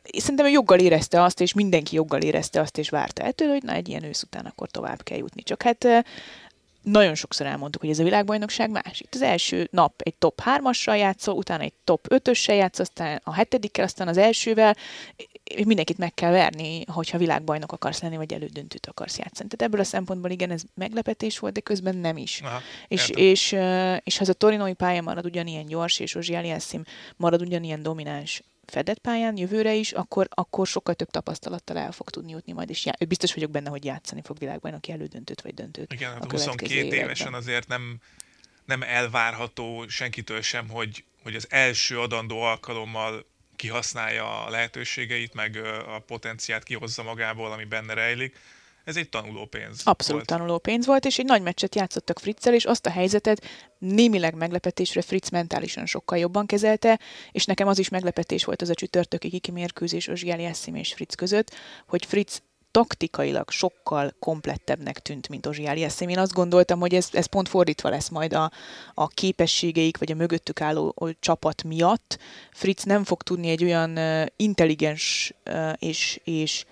[0.03, 3.63] És szerintem ő joggal érezte azt, és mindenki joggal érezte azt, és várta ettől, hogy
[3.63, 5.43] na egy ilyen ősz után akkor tovább kell jutni.
[5.43, 5.87] Csak hát
[6.81, 8.99] nagyon sokszor elmondtuk, hogy ez a világbajnokság más.
[8.99, 13.33] Itt az első nap egy top 3-assal játszol, utána egy top 5-össel játsz, aztán a
[13.33, 14.75] hetedikkel, aztán az elsővel.
[15.65, 19.49] Mindenkit meg kell verni, hogyha világbajnok akarsz lenni, vagy elődöntőt akarsz játszani.
[19.49, 22.41] Tehát ebből a szempontból igen, ez meglepetés volt, de közben nem is.
[22.41, 23.51] Aha, és, és,
[24.03, 26.83] és, ha ez a torinoi pálya marad ugyanilyen gyors, és Ozsi Eliassim
[27.15, 32.31] marad ugyanilyen domináns fedett pályán jövőre is, akkor, akkor sokkal több tapasztalattal el fog tudni
[32.31, 35.93] jutni majd, és já- biztos vagyok benne, hogy játszani fog világbajnoki elődöntőt vagy döntőt.
[35.93, 36.99] Igen, hát a 22 években.
[36.99, 37.99] évesen azért nem,
[38.65, 43.25] nem elvárható senkitől sem, hogy, hogy az első adandó alkalommal
[43.65, 48.37] kihasználja a lehetőségeit, meg a potenciát kihozza magából, ami benne rejlik
[48.83, 50.39] ez egy tanulópénz Abszolút volt.
[50.39, 53.45] tanulópénz volt, és egy nagy meccset játszottak Fritzel, és azt a helyzetet
[53.77, 56.99] némileg meglepetésre Fritz mentálisan sokkal jobban kezelte,
[57.31, 61.15] és nekem az is meglepetés volt az a csütörtöki kiki mérkőzés Özsiel Jessim és Fritz
[61.15, 61.55] között,
[61.87, 62.41] hogy Fritz
[62.75, 66.09] taktikailag sokkal komplettebbnek tűnt, mint Ozsi Eliasszim.
[66.09, 68.51] Én azt gondoltam, hogy ez, ez pont fordítva lesz majd a,
[68.93, 72.19] a képességeik, vagy a mögöttük álló csapat miatt.
[72.51, 73.99] Fritz nem fog tudni egy olyan
[74.35, 75.33] intelligens
[75.79, 76.65] és, és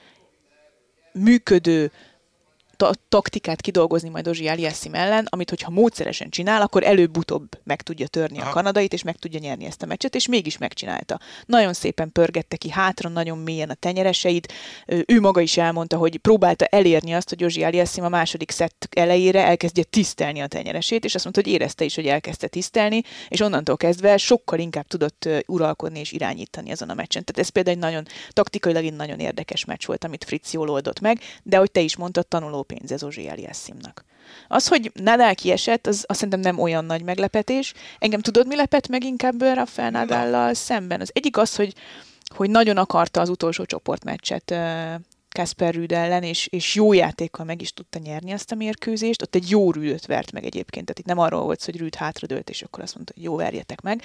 [1.14, 1.92] működő
[3.10, 8.40] taktikát kidolgozni majd Ozsi Aliassim ellen, amit hogyha módszeresen csinál, akkor előbb-utóbb meg tudja törni
[8.40, 8.50] Aha.
[8.50, 11.20] a kanadait, és meg tudja nyerni ezt a meccset, és mégis megcsinálta.
[11.46, 14.54] Nagyon szépen pörgette ki hátra, nagyon mélyen a tenyereseit.
[15.06, 19.46] Ő maga is elmondta, hogy próbálta elérni azt, hogy Ozsi Aliassim a második szett elejére
[19.46, 23.78] elkezdje tisztelni a tenyeresét, és azt mondta, hogy érezte is, hogy elkezdte tisztelni, és onnantól
[23.78, 27.24] kezdve sokkal inkább tudott uralkodni és irányítani azon a meccsen.
[27.24, 31.00] Tehát ez például egy nagyon taktikailag egy nagyon érdekes meccs volt, amit Fritz jól oldott
[31.00, 34.06] meg, de hogy te is mondtad, tanuló pénz ez Ozsi Eliassimnak.
[34.48, 37.74] Az, hogy Nadal kiesett, az azt szerintem nem olyan nagy meglepetés.
[38.00, 41.02] Engem tudod, mi lepett meg inkább Rafael Nadállal szemben?
[41.02, 41.74] Az egyik az, hogy
[42.36, 44.54] hogy nagyon akarta az utolsó csoportmeccset
[45.34, 49.22] Kasper Rüd ellen, és, és jó játékkal meg is tudta nyerni azt a mérkőzést.
[49.22, 52.50] Ott egy jó Rüdöt vert meg egyébként, tehát itt nem arról volt, hogy Rüd hátradőlt,
[52.50, 54.02] és akkor azt mondta, hogy jó, verjetek meg,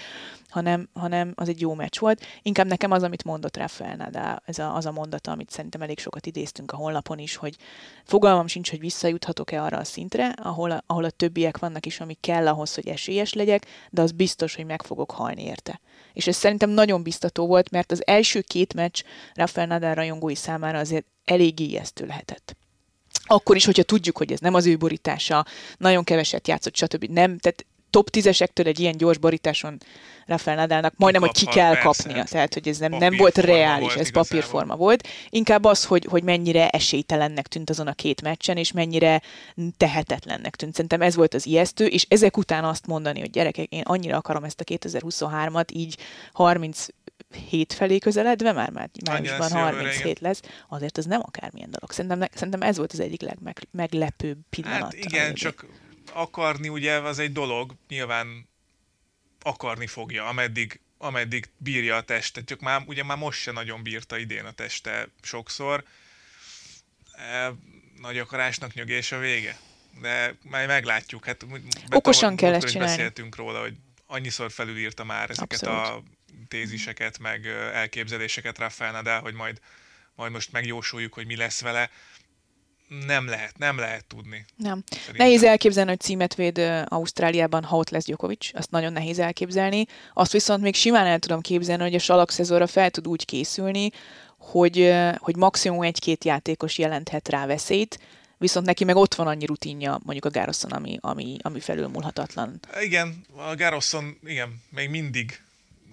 [0.48, 2.24] hanem, hanem az egy jó meccs volt.
[2.42, 5.98] Inkább nekem az, amit mondott Rafael Nadal, ez a, az a mondata, amit szerintem elég
[5.98, 7.56] sokat idéztünk a honlapon is, hogy
[8.04, 12.16] fogalmam sincs, hogy visszajuthatok-e arra a szintre, ahol a, ahol a többiek vannak is, ami
[12.20, 15.80] kell ahhoz, hogy esélyes legyek, de az biztos, hogy meg fogok halni érte.
[16.12, 19.02] És ez szerintem nagyon biztató volt, mert az első két meccs
[19.34, 22.56] Rafael Nadal rajongói számára azért elég ijesztő lehetett.
[23.24, 27.04] Akkor is, hogyha tudjuk, hogy ez nem az ő borítása, nagyon keveset játszott, stb.
[27.04, 29.78] Nem, tehát top tízesektől egy ilyen gyors borításon
[30.26, 32.24] Rafael Nadalnak majdnem, hogy ki kell persze, kapnia.
[32.24, 34.22] Tehát, hogy ez nem, nem volt reális, volt ez igazából.
[34.22, 35.08] papírforma volt.
[35.28, 39.22] Inkább az, hogy, hogy mennyire esélytelennek tűnt azon a két meccsen, és mennyire
[39.76, 40.72] tehetetlennek tűnt.
[40.72, 44.44] Szerintem ez volt az ijesztő, és ezek után azt mondani, hogy gyerekek, én annyira akarom
[44.44, 45.98] ezt a 2023-at, így
[46.32, 46.86] 30
[47.48, 51.90] hét felé közeledve, már, már májusban 37 lesz, azért az nem akármilyen dolog.
[51.90, 54.82] Szerintem, szerintem ez volt az egyik legmeglepőbb pillanat.
[54.82, 55.66] Hát igen, csak
[56.12, 58.48] akarni ugye az egy dolog, nyilván
[59.42, 62.44] akarni fogja, ameddig, ameddig bírja a testet.
[62.44, 65.84] Csak már, ugye már most se nagyon bírta idén a teste sokszor.
[67.12, 67.52] E,
[68.00, 69.58] nagy akarásnak nyögés a vége.
[70.00, 71.24] De majd meglátjuk.
[71.24, 71.46] Hát,
[71.90, 72.92] Okosan kell ezt csinálni.
[72.92, 73.74] Beszéltünk róla, hogy
[74.06, 75.86] annyiszor felülírta már ezeket Abszolút.
[75.86, 76.02] a
[76.48, 79.60] téziseket, meg elképzeléseket Rafael Nadal, hogy majd,
[80.14, 81.90] majd most megjósoljuk, hogy mi lesz vele.
[83.06, 84.44] Nem lehet, nem lehet tudni.
[84.56, 84.82] Nem.
[84.90, 85.14] Szerintem.
[85.16, 88.50] Nehéz elképzelni, hogy címet véd Ausztráliában, ha ott lesz Djokovic.
[88.52, 89.86] Azt nagyon nehéz elképzelni.
[90.14, 93.90] Azt viszont még simán el tudom képzelni, hogy a salakszezorra fel tud úgy készülni,
[94.38, 97.98] hogy, hogy maximum egy-két játékos jelenthet rá veszélyt,
[98.38, 102.60] viszont neki meg ott van annyi rutinja, mondjuk a Gároszon, ami, ami, ami felülmúlhatatlan.
[102.80, 105.40] Igen, a Gároszon, igen, még mindig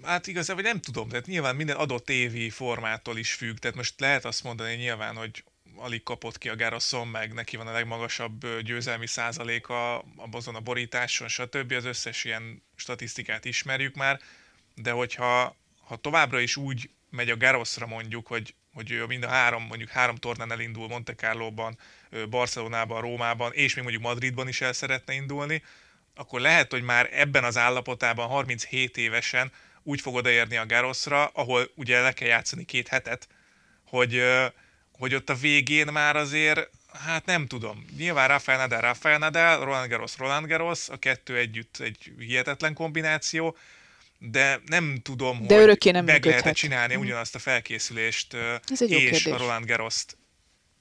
[0.06, 4.24] hát igazából nem tudom, tehát nyilván minden adott évi formától is függ, tehát most lehet
[4.24, 5.44] azt mondani nyilván, hogy
[5.76, 11.28] alig kapott ki a Garrison, meg neki van a legmagasabb győzelmi százaléka azon a borításon,
[11.28, 11.72] stb.
[11.72, 14.20] Az összes ilyen statisztikát ismerjük már,
[14.74, 19.28] de hogyha ha továbbra is úgy megy a Garosra mondjuk, hogy, hogy ő mind a
[19.28, 21.78] három, mondjuk három tornán elindul Monte Carlo-ban,
[22.30, 25.62] Barcelonában, Rómában, és még mondjuk Madridban is el szeretne indulni,
[26.14, 29.52] akkor lehet, hogy már ebben az állapotában 37 évesen
[29.86, 33.28] úgy fog odaérni a Garoszra, ahol ugye le kell játszani két hetet,
[33.88, 34.22] hogy,
[34.92, 36.70] hogy ott a végén már azért,
[37.04, 37.84] hát nem tudom.
[37.96, 43.56] Nyilván Rafael Nadal, Rafael Nadal, Roland Garros, Roland Garros, a kettő együtt egy hihetetlen kombináció,
[44.18, 47.00] de nem tudom, de hogy nem meg lehet csinálni mm.
[47.00, 48.34] ugyanazt a felkészülést
[48.68, 50.04] Ez egy és a Roland garros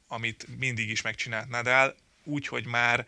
[0.07, 3.05] amit mindig is megcsinált Nadal, úgy, hogy már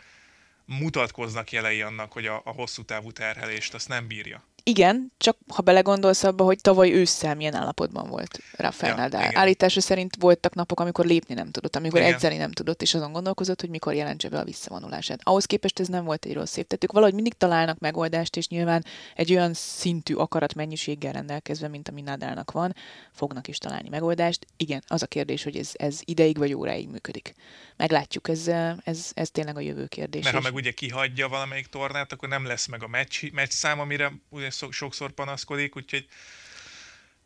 [0.66, 4.44] mutatkoznak jelei annak, hogy a, a hosszú távú terhelést azt nem bírja.
[4.68, 9.30] Igen, csak ha belegondolsz abba, hogy tavaly ősszel milyen állapotban volt Rafael ja, Nadal.
[9.34, 12.14] Állítása szerint voltak napok, amikor lépni nem tudott, amikor igen.
[12.14, 15.20] edzeni nem tudott, és azon gondolkozott, hogy mikor jelentse be a visszavonulását.
[15.24, 16.66] Ahhoz képest ez nem volt egy rossz év.
[16.66, 21.90] Tehát ők valahogy mindig találnak megoldást, és nyilván egy olyan szintű akarat mennyiséggel rendelkezve, mint
[21.90, 22.76] ami Nadalnak van,
[23.12, 24.46] fognak is találni megoldást.
[24.58, 27.36] Igen, az a kérdés, hogy ez, ez ideig vagy óráig működik.
[27.78, 28.48] Meglátjuk, ez,
[28.84, 30.24] ez, ez tényleg a jövő kérdés.
[30.24, 33.80] Mert ha meg ugye kihagyja valamelyik tornát, akkor nem lesz meg a meccs, meccs szám,
[33.80, 36.08] amire ugye sokszor panaszkodik, úgyhogy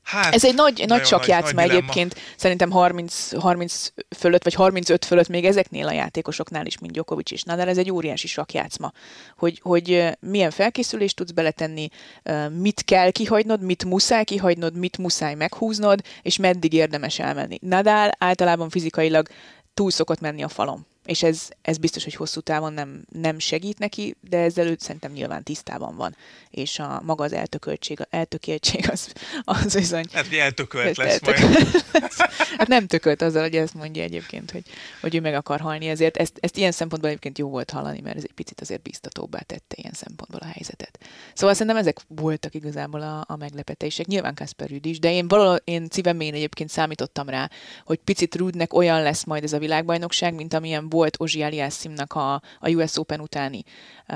[0.03, 2.15] Hát, Ez egy nagy, nagy csak játszma egyébként.
[2.35, 7.43] Szerintem 30, 30 fölött, vagy 35 fölött még ezeknél a játékosoknál is, mint Djokovic és
[7.43, 8.91] Nadal, ez egy óriási sakjátszma.
[9.37, 11.89] Hogy, hogy milyen felkészülést tudsz beletenni,
[12.57, 17.57] mit kell kihagynod, mit muszáj kihagynod, mit muszáj meghúznod, és meddig érdemes elmenni.
[17.61, 19.27] Nadal általában fizikailag
[19.81, 23.79] túl szokott menni a falon és ez, ez biztos, hogy hosszú távon nem, nem segít
[23.79, 26.15] neki, de ezzel ő szerintem nyilván tisztában van,
[26.49, 30.05] és a maga az eltököltség, eltökéltség az, az bizony...
[30.13, 31.49] Hát, hogy eltökölt lesz eltökölt.
[31.91, 32.11] majd.
[32.57, 34.63] hát nem tökölt azzal, hogy ezt mondja egyébként, hogy,
[35.01, 38.15] hogy ő meg akar halni, ezért ezt, ezt ilyen szempontból egyébként jó volt hallani, mert
[38.15, 40.99] ez egy picit azért biztatóbbá tette ilyen szempontból a helyzetet.
[41.33, 44.05] Szóval szerintem ezek voltak igazából a, a meglepetések.
[44.05, 47.49] Nyilván Kasper Rüd is, de én valahol én szívemén egyébként számítottam rá,
[47.85, 52.33] hogy picit Rudnek olyan lesz majd ez a világbajnokság, mint amilyen volt Ozsi Aliassimnak a,
[52.59, 53.63] a US Open utáni
[54.07, 54.15] uh,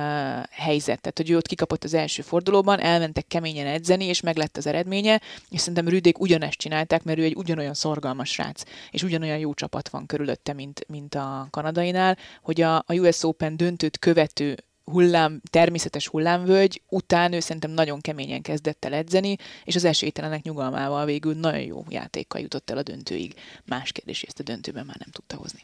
[0.49, 1.01] helyzet.
[1.01, 4.67] Tehát, hogy ő ott kikapott az első fordulóban, elmentek keményen edzeni, és meg lett az
[4.67, 9.53] eredménye, és szerintem Rüdék ugyanezt csinálták, mert ő egy ugyanolyan szorgalmas srác, és ugyanolyan jó
[9.53, 15.41] csapat van körülötte, mint, mint a kanadainál, hogy a, a US Open döntőt követő hullám,
[15.49, 21.33] természetes hullámvölgy után ő szerintem nagyon keményen kezdett el edzeni, és az esélytelenek nyugalmával végül
[21.33, 23.35] nagyon jó játékkal jutott el a döntőig.
[23.65, 25.59] Más kérdés, ezt a döntőben már nem tudta hozni.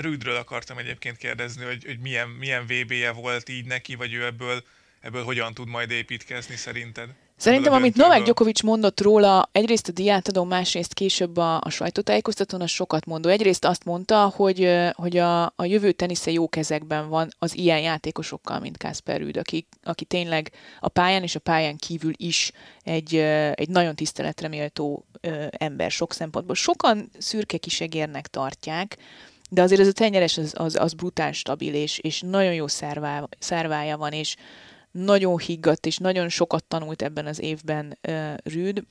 [0.00, 4.62] Rüdről akartam egyébként kérdezni, hogy, hogy milyen, milyen VB-je volt így neki, vagy ő ebből,
[5.00, 7.08] ebből hogyan tud majd építkezni szerinted?
[7.36, 12.70] Szerintem, amit Novák Djokovic mondott róla, egyrészt a diátadó, másrészt később a, a sajtótájékoztatón, az
[12.70, 13.28] sokat mondó.
[13.28, 18.60] Egyrészt azt mondta, hogy, hogy a, a jövő tenisze jó kezekben van az ilyen játékosokkal,
[18.60, 22.52] mint Kasper Rüd, aki, aki tényleg a pályán és a pályán kívül is
[22.82, 23.14] egy,
[23.54, 25.04] egy nagyon tiszteletre méltó
[25.50, 26.54] ember sok szempontból.
[26.54, 28.96] Sokan szürke kisegérnek tartják,
[29.54, 33.28] de azért ez a tenyeres az, az, az brutál stabil, és, és nagyon jó szervá,
[33.38, 34.36] szervája van, és
[34.90, 38.84] nagyon higgadt, és nagyon sokat tanult ebben az évben uh, Rüd.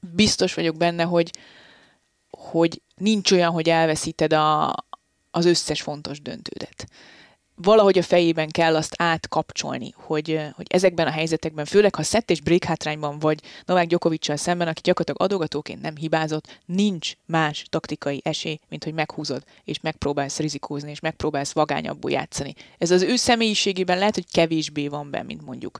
[0.00, 1.30] Biztos vagyok benne, hogy,
[2.30, 4.74] hogy nincs olyan, hogy elveszíted a,
[5.30, 6.86] az összes fontos döntődet
[7.62, 12.40] valahogy a fejében kell azt átkapcsolni, hogy, hogy ezekben a helyzetekben, főleg ha szett és
[12.40, 18.58] break hátrányban vagy Novák Gyokovicsal szemben, aki gyakorlatilag adogatóként nem hibázott, nincs más taktikai esély,
[18.68, 22.54] mint hogy meghúzod, és megpróbálsz rizikózni, és megpróbálsz vagányabbul játszani.
[22.78, 25.78] Ez az ő személyiségében lehet, hogy kevésbé van benne, mint mondjuk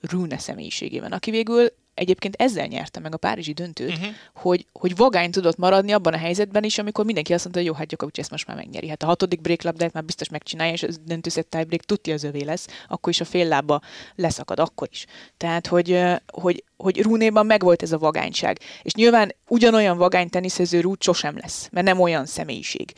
[0.00, 4.14] Rune személyiségében, aki végül egyébként ezzel nyerte meg a párizsi döntőt, uh-huh.
[4.34, 7.76] hogy, hogy vagány tudott maradni abban a helyzetben is, amikor mindenki azt mondta, hogy jó,
[7.76, 8.88] hát Djokovic ezt most már megnyeri.
[8.88, 12.42] Hát a hatodik break labdát már biztos megcsinálja, és a döntőszett tiebreak tudja az övé
[12.42, 13.80] lesz, akkor is a fél lába
[14.14, 15.06] leszakad, akkor is.
[15.36, 18.58] Tehát, hogy, hogy, hogy Rúnéban megvolt ez a vagányság.
[18.82, 22.92] És nyilván ugyanolyan vagány teniszező Rút sosem lesz, mert nem olyan személyiség.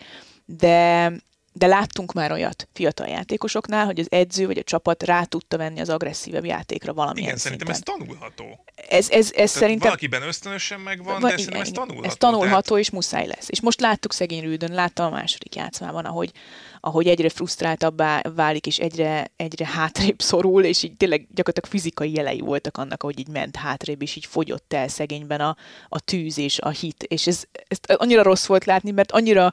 [0.45, 1.13] De,
[1.53, 5.81] de láttunk már olyat fiatal játékosoknál, hogy az edző vagy a csapat rá tudta venni
[5.81, 7.67] az agresszívebb játékra valamilyen Igen, szinten.
[7.67, 8.65] szerintem ez tanulható.
[8.89, 9.89] Ez, ez, ez szerintem...
[9.89, 12.09] Valakiben ösztönösen megvan, van, de igen, szerintem ez tanulható.
[12.09, 12.83] Ez tanulható, tehát...
[12.83, 13.49] és muszáj lesz.
[13.49, 16.33] És most láttuk szegény Rüdön, láttam a második játszmában, ahogy,
[16.81, 22.41] ahogy egyre frusztráltabbá válik, és egyre, egyre hátrébb szorul, és így tényleg gyakorlatilag fizikai jelei
[22.41, 25.57] voltak annak, hogy így ment hátrébb, és így fogyott el szegényben a,
[25.89, 27.03] a tűz és a hit.
[27.03, 29.53] És ez, ez annyira rossz volt látni, mert annyira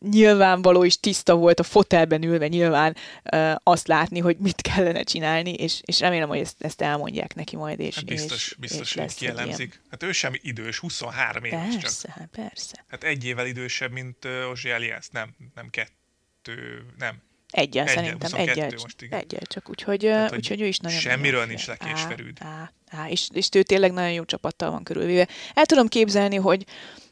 [0.00, 2.96] nyilvánvaló és tiszta volt a fotelben ülve nyilván
[3.32, 7.56] uh, azt látni, hogy mit kellene csinálni, és, és remélem, hogy ezt, ezt elmondják neki
[7.56, 7.80] majd.
[7.80, 9.80] És, hát biztos, és, biztos, és hogy kielemzik.
[9.90, 12.16] Hát ő sem idős, 23 éves persze, csak.
[12.16, 12.84] Hát persze.
[12.88, 15.08] Hát egy évvel idősebb, mint uh, Ozsi Elias.
[15.08, 17.26] Nem, nem kettő, nem.
[17.50, 19.18] Egyel, egyel szerintem, egyel, most, igen.
[19.18, 22.38] egyel csak, úgyhogy, Tehát, úgyhogy ő is nagyon Semmiről nincs lekésverűd.
[22.40, 25.28] Á, á, á, és, és ő tényleg nagyon jó csapattal van körülvéve.
[25.54, 26.64] El tudom képzelni, hogy,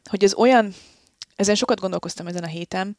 [0.05, 0.75] hogy ez olyan
[1.37, 2.97] ezen sokat gondolkoztam ezen a héten,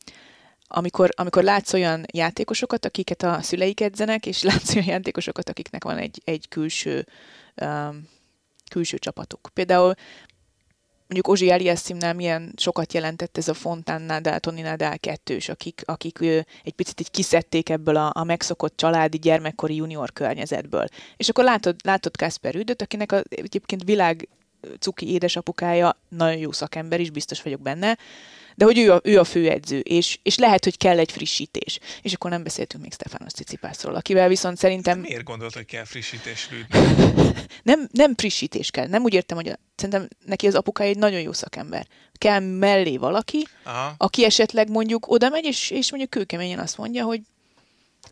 [0.67, 5.97] amikor, amikor látsz olyan játékosokat, akiket a szüleik edzenek, és látsz olyan játékosokat, akiknek van
[5.97, 7.07] egy, egy külső,
[7.61, 8.07] um,
[8.69, 9.49] külső csapatuk.
[9.53, 9.93] Például
[11.07, 16.19] mondjuk Ozsi Eliassimnál milyen sokat jelentett ez a Fontán Nadal, Toni Nadal kettős, akik, akik
[16.63, 20.87] egy picit így kiszedték ebből a, a megszokott családi gyermekkori junior környezetből.
[21.17, 24.27] És akkor látod, látod Kasper Rüdöt, akinek a, egyébként világ
[24.79, 27.97] cuki édesapukája nagyon jó szakember is, biztos vagyok benne,
[28.57, 31.79] de hogy ő a, ő a főedző, és, és lehet, hogy kell egy frissítés.
[32.01, 34.99] És akkor nem beszéltünk még Stefanos Cicipászról, akivel viszont szerintem...
[34.99, 36.49] Miért gondolt, hogy kell frissítés
[37.63, 38.87] nem, nem frissítés kell.
[38.87, 41.87] Nem úgy értem, hogy szerintem neki az apukája egy nagyon jó szakember.
[42.13, 43.93] Kell mellé valaki, Aha.
[43.97, 47.21] aki esetleg mondjuk oda megy, és, és mondjuk kőkeményen azt mondja, hogy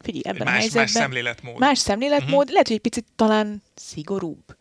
[0.02, 0.84] figyelj, ebben más, a helyzetben...
[0.84, 1.60] Más szemléletmód.
[1.60, 2.52] Más szemléletmód, uh-huh.
[2.52, 4.56] lehet, hogy egy picit talán szigorúbb.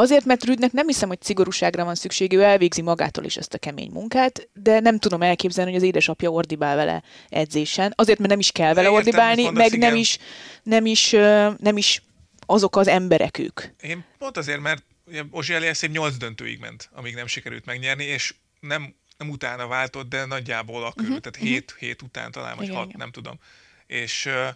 [0.00, 3.58] Azért, mert Rüdnek nem hiszem, hogy szigorúságra van szüksége, ő elvégzi magától is ezt a
[3.58, 7.92] kemény munkát, de nem tudom elképzelni, hogy az édesapja ordibál vele edzésen.
[7.96, 10.18] Azért, mert nem is kell vele ordibálni, meg nem is,
[10.62, 11.10] nem, is,
[11.58, 12.02] nem is
[12.46, 13.60] azok az emberek ők.
[13.80, 14.82] Én pont azért, mert
[15.30, 20.24] Ozsi Eliasszép 8 döntőig ment, amíg nem sikerült megnyerni, és nem, nem utána váltott, de
[20.24, 21.78] nagyjából a körül, uh-huh, tehát 7 uh-huh.
[21.78, 23.38] hét után talán, vagy 6, nem tudom.
[23.86, 24.48] És uh,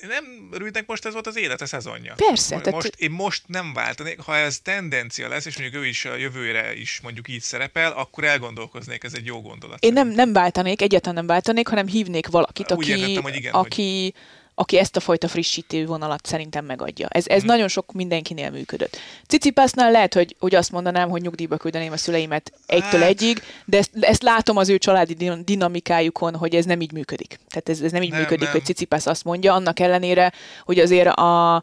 [0.00, 2.14] nem Rüdnek most ez volt az élete szezonja.
[2.16, 2.54] Persze.
[2.54, 2.94] Most, tehát...
[2.96, 7.00] én most nem váltanék, ha ez tendencia lesz, és mondjuk ő is a jövőre is
[7.02, 9.84] mondjuk így szerepel, akkor elgondolkoznék, ez egy jó gondolat.
[9.84, 13.52] Én nem, nem váltanék, egyáltalán nem váltanék, hanem hívnék valakit, Úgy aki, értettem, hogy igen,
[13.52, 14.14] aki, hogy
[14.58, 17.08] aki ezt a fajta frissítő vonalat szerintem megadja.
[17.08, 17.46] Ez, ez hmm.
[17.46, 18.96] nagyon sok mindenkinél működött.
[19.26, 23.08] Cicipásznál lehet, hogy, hogy azt mondanám, hogy nyugdíjba küldeném a szüleimet egytől hát...
[23.08, 27.38] egyig, de ezt, ezt látom az ő családi dinamikájukon, hogy ez nem így működik.
[27.48, 28.52] Tehát ez, ez nem így nem, működik, nem.
[28.52, 30.32] hogy Cicipász azt mondja, annak ellenére,
[30.64, 31.62] hogy azért a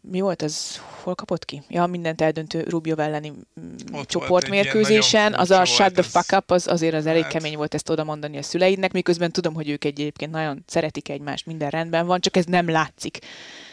[0.00, 0.80] mi volt ez?
[1.02, 1.62] Hol kapott ki?
[1.68, 5.34] Ja, mindent eldöntő Rubio elleni mm, Ott csoportmérkőzésen.
[5.34, 7.32] Az a shut the fuck up, az azért az elég hát.
[7.32, 11.46] kemény volt ezt oda mondani a szüleidnek, miközben tudom, hogy ők egyébként nagyon szeretik egymást,
[11.46, 13.18] minden rendben van, csak ez nem látszik.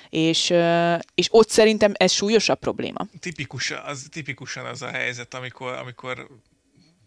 [0.09, 0.53] És,
[1.15, 3.07] és ott szerintem ez súlyosabb probléma.
[3.19, 6.27] Tipikus, az, tipikusan az a helyzet, amikor, amikor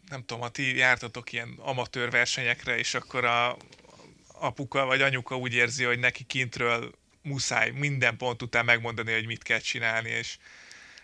[0.09, 3.57] nem tudom, ha ti jártatok ilyen amatőr versenyekre, és akkor a
[4.41, 6.91] apuka vagy anyuka úgy érzi, hogy neki kintről
[7.23, 10.37] muszáj minden pont után megmondani, hogy mit kell csinálni, és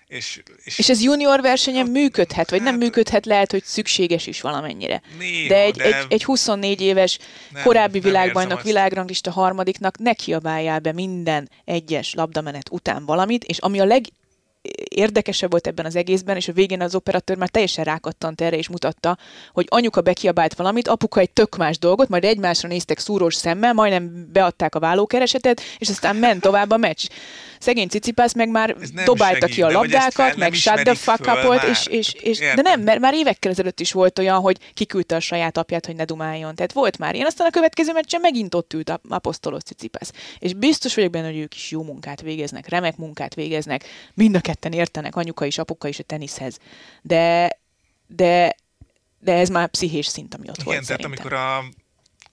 [0.09, 4.41] és, és, és ez junior versenyen működhet, vagy hát, nem működhet, lehet, hogy szükséges is
[4.41, 5.03] valamennyire.
[5.19, 7.19] Néha, de, egy, de egy, egy 24 éves
[7.51, 13.59] nem, korábbi nem világbajnok, világranglista harmadiknak ne kiabáljál be minden egyes labdamenet után valamit, és
[13.59, 14.05] ami a leg
[14.89, 18.69] érdekesebb volt ebben az egészben, és a végén az operatőr már teljesen rákattant erre, és
[18.69, 19.19] mutatta,
[19.53, 24.29] hogy anyuka bekiabált valamit, apuka egy tök más dolgot, majd egymásra néztek szúrós szemmel, majdnem
[24.33, 27.07] beadták a vállókeresetet, és aztán ment tovább a meccs.
[27.59, 31.63] Szegény Cicipász meg már dobálta segít, ki a labdákat, meg shut the fuck up volt,
[31.63, 35.21] és, és, és, de nem, mert már évekkel ezelőtt is volt olyan, hogy kiküldte a
[35.21, 36.55] saját apját, hogy ne dumáljon.
[36.55, 40.13] Tehát volt már ilyen, aztán a következő meccsen megint ott ült a apostolos Cicipász.
[40.39, 44.41] És biztos vagyok benne, hogy ők is jó munkát végeznek, remek munkát végeznek, mind a
[44.41, 46.59] ketten értenek, anyuka is, apuka is a teniszhez.
[47.03, 47.59] De,
[48.07, 48.57] de,
[49.19, 51.11] de ez már pszichés szint, ami ott Igen, volt tehát szerintem.
[51.11, 51.65] amikor a,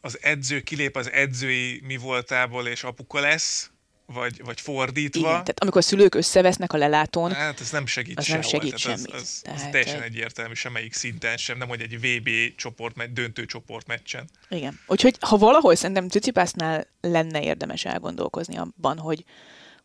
[0.01, 3.71] az edző kilép az edzői mi voltából, és apuka lesz,
[4.05, 5.19] vagy, vagy fordítva.
[5.19, 8.39] Igen, tehát amikor a szülők összevesznek a lelátón, hát ez nem segít az sehol.
[8.39, 9.13] nem segít tehát semmit.
[9.13, 13.45] Az, az, az tehát teljesen egyértelmű, semmelyik szinten sem, nem hogy egy VB csoport, döntő
[13.45, 14.29] csoport meccsen.
[14.49, 14.79] Igen.
[14.87, 19.23] Úgyhogy ha valahol szerintem Cicipásznál lenne érdemes elgondolkozni abban, hogy,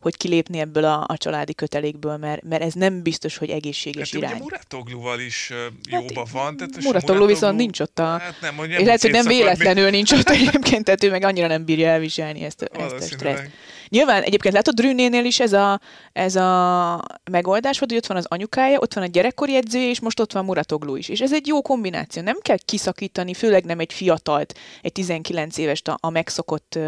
[0.01, 4.21] hogy kilépni ebből a, a családi kötelékből, mert, mert ez nem biztos, hogy egészséges hát,
[4.21, 4.33] irány.
[4.33, 5.53] Ugye Muratogluval is
[5.89, 6.57] jóba hát, van.
[6.57, 8.19] Tehát Muratoglu viszont nincs ott a...
[8.19, 11.23] Hát nem, hogy nem és lehet, hogy nem véletlenül nincs ott egyébként, tehát ő meg
[11.23, 13.51] annyira nem bírja elviselni ezt, ezt a stresszt.
[13.89, 15.81] Nyilván egyébként látod Drűnénél is ez a,
[16.13, 20.21] ez a megoldás hogy ott van az anyukája, ott van a gyerekkori edző, és most
[20.21, 21.09] ott van Muratoglu is.
[21.09, 22.23] És ez egy jó kombináció.
[22.23, 26.79] Nem kell kiszakítani, főleg nem egy fiatalt, egy 19 éves a, a megszokott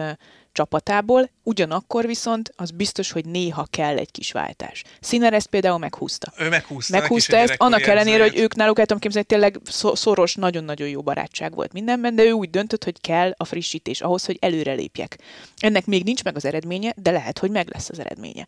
[0.53, 4.83] csapatából, ugyanakkor viszont az biztos, hogy néha kell egy kis váltás.
[5.01, 6.33] Színer ezt például meghúzta.
[6.39, 6.99] Ő meghúzta.
[6.99, 9.59] Meghúzta ezt, annak ellenére, hogy ők náluk el tudom képzelni, tényleg
[9.95, 14.25] szoros, nagyon-nagyon jó barátság volt mindenben, de ő úgy döntött, hogy kell a frissítés ahhoz,
[14.25, 15.19] hogy előrelépjek.
[15.59, 18.47] Ennek még nincs meg az eredménye, de lehet, hogy meg lesz az eredménye.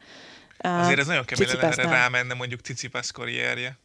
[0.58, 3.78] Azért ez nagyon kemény lenne rámenne mondjuk Cicipász karrierje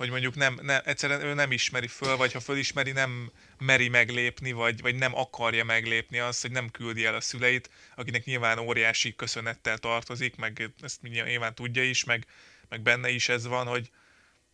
[0.00, 4.52] hogy mondjuk nem, nem, egyszerűen ő nem ismeri föl, vagy ha fölismeri, nem meri meglépni,
[4.52, 9.14] vagy, vagy nem akarja meglépni azt, hogy nem küldi el a szüleit, akinek nyilván óriási
[9.16, 12.26] köszönettel tartozik, meg ezt nyilván tudja is, meg,
[12.68, 13.90] meg benne is ez van, hogy,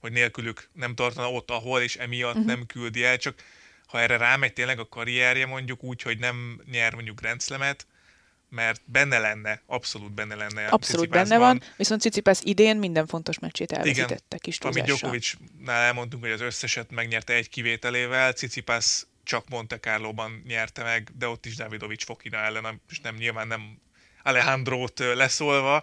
[0.00, 2.46] hogy nélkülük nem tartana ott, ahol, és emiatt uh-huh.
[2.46, 3.42] nem küldi el, csak
[3.86, 7.40] ha erre rámegy tényleg a karrierje mondjuk úgy, hogy nem nyer mondjuk Grand
[8.48, 10.66] mert benne lenne, abszolút benne lenne.
[10.66, 16.32] Abszolút benne van, viszont Cicipász idén minden fontos meccsét elveszítette kis Amit Djokovicnál elmondtunk, hogy
[16.32, 22.04] az összeset megnyerte egy kivételével, Cicipász csak Monte Carlo-ban nyerte meg, de ott is Davidovics
[22.04, 23.78] Fokina ellen, és nem nyilván nem
[24.22, 25.82] Alejandrót leszólva,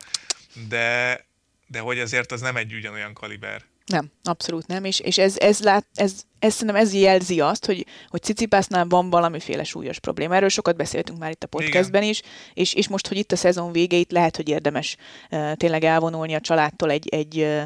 [0.67, 1.25] de,
[1.67, 3.63] de hogy azért az nem egy ugyanolyan kaliber.
[3.86, 7.86] Nem, abszolút nem, és, és ez, ez, lát, ez, ez szerintem ez jelzi azt, hogy,
[8.07, 10.36] hogy Cicipásznál van valamiféle súlyos probléma.
[10.36, 12.21] Erről sokat beszéltünk már itt a podcastben is,
[12.53, 14.95] és, és most, hogy itt a szezon végeit lehet, hogy érdemes
[15.31, 17.63] uh, tényleg elvonulni a családtól egy, egy uh,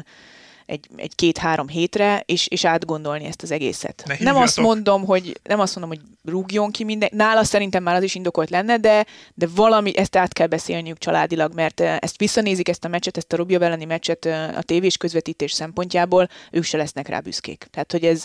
[0.68, 4.02] egy, egy két-három hétre, és, és átgondolni ezt az egészet.
[4.06, 7.08] Ne nem azt mondom, hogy nem azt mondom, hogy rúgjon ki minden.
[7.12, 11.54] Nála szerintem már az is indokolt lenne, de, de valami, ezt át kell beszélniük családilag,
[11.54, 14.96] mert eh, ezt visszanézik ezt a meccset, ezt a Rubio elleni meccset eh, a tévés
[14.96, 17.66] közvetítés szempontjából, ők se lesznek rá büszkék.
[17.70, 18.24] Tehát, hogy ez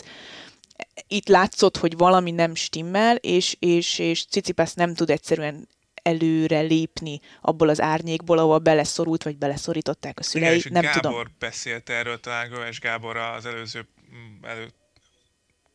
[1.08, 5.68] itt látszott, hogy valami nem stimmel, és, és, és Cicipas nem tud egyszerűen
[6.04, 10.56] előre lépni abból az árnyékból, ahol beleszorult, vagy beleszorították a Igen, szülei.
[10.56, 11.34] és nem Gábor tudom.
[11.38, 14.74] beszélt erről, talán Göves Gábor az előző mm, előtt,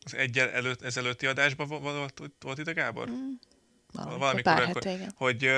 [0.03, 3.09] az egyel előtt, ezelőtti adásban vo- volt, volt itt a Gábor?
[3.09, 3.13] Mm.
[3.91, 5.13] Valamikor Valamikor, pár akkor, hete, igen.
[5.15, 5.51] hogy,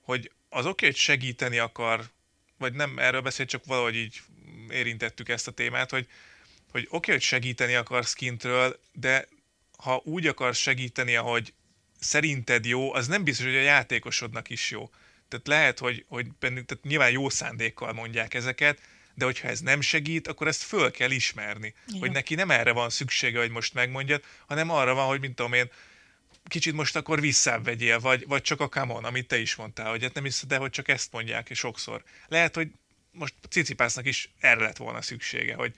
[0.00, 2.10] hogy az oké, hogy segíteni akar,
[2.58, 4.22] vagy nem erről beszélt, csak valahogy így
[4.70, 6.06] érintettük ezt a témát, hogy,
[6.70, 9.28] hogy oké, hogy segíteni akarsz kintről, de
[9.78, 11.54] ha úgy akarsz segíteni, ahogy
[12.02, 14.90] szerinted jó, az nem biztos, hogy a játékosodnak is jó.
[15.28, 18.80] Tehát lehet, hogy, hogy bennük, tehát nyilván jó szándékkal mondják ezeket,
[19.14, 21.74] de hogyha ez nem segít, akkor ezt föl kell ismerni.
[21.88, 22.00] Igen.
[22.00, 25.52] Hogy neki nem erre van szüksége, hogy most megmondjad, hanem arra van, hogy mint tudom
[25.52, 25.70] én,
[26.44, 29.90] kicsit most akkor visszább vegyél, vagy, vagy csak a come on, amit te is mondtál,
[29.90, 32.02] hogy hát nem hiszed, de hogy csak ezt mondják, és sokszor.
[32.28, 32.68] Lehet, hogy
[33.10, 35.74] most Cicipásznak is erre lett volna szüksége, hogy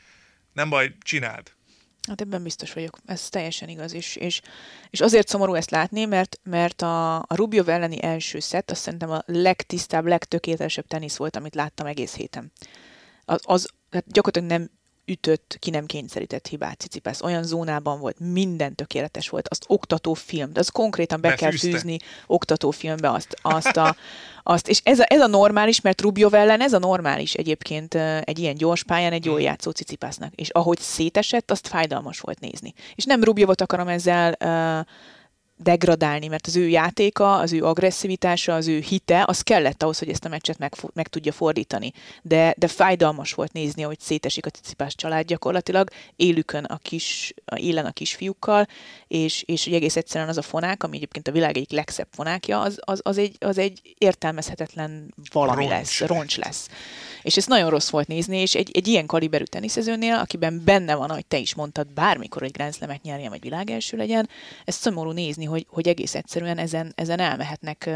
[0.52, 1.52] nem baj, csináld.
[2.08, 2.98] Hát ebben biztos vagyok.
[3.06, 3.92] Ez teljesen igaz.
[3.92, 4.40] És, és,
[4.90, 9.10] és azért szomorú ezt látni, mert, mert a, a Rubio elleni első szett azt szerintem
[9.10, 12.52] a legtisztább, legtökéletesebb tenisz volt, amit láttam egész héten.
[13.24, 14.70] Az, az hát gyakorlatilag nem
[15.06, 17.22] ütött, ki nem kényszerített hibát Cicipász.
[17.22, 19.48] Olyan zónában volt, minden tökéletes volt.
[19.48, 21.70] Azt oktatófilm, de az konkrétan be kell Befűzte.
[21.70, 23.96] fűzni oktatófilmbe azt, azt a,
[24.42, 27.94] azt, és ez a, ez a normális, mert Rubio ellen ez a normális egyébként
[28.24, 30.34] egy ilyen gyors pályán egy jól játszó Cicipásznak.
[30.34, 32.74] És ahogy szétesett, azt fájdalmas volt nézni.
[32.94, 34.86] És nem Rubiovot akarom ezzel uh,
[35.56, 40.08] degradálni, mert az ő játéka, az ő agresszivitása, az ő hite, az kellett ahhoz, hogy
[40.08, 41.92] ezt a meccset meg, meg tudja fordítani.
[42.22, 47.58] De, de fájdalmas volt nézni, hogy szétesik a Cicipás család gyakorlatilag, élükön a kis, a
[47.58, 48.66] élen a kisfiúkkal,
[49.06, 52.60] és, és hogy egész egyszerűen az a fonák, ami egyébként a világ egyik legszebb fonákja,
[52.60, 56.68] az, az, az, egy, az egy értelmezhetetlen valami Roncs lesz, roncs lesz.
[57.24, 61.10] És ez nagyon rossz volt nézni, és egy, egy ilyen kaliberű teniszezőnél, akiben benne van,
[61.10, 64.28] ahogy te is mondtad, bármikor egy Grand Slamet nyerjen, vagy világelső legyen,
[64.64, 67.90] ez szomorú nézni, hogy, hogy egész egyszerűen ezen, ezen elmehetnek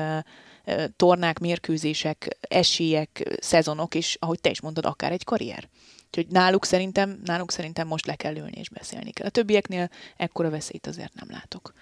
[0.96, 5.68] tornák, mérkőzések, esélyek, szezonok, és ahogy te is mondtad, akár egy karrier.
[6.06, 9.26] Úgyhogy náluk szerintem, náluk szerintem most le kell ülni és beszélni kell.
[9.26, 11.72] A többieknél ekkora veszélyt azért nem látok.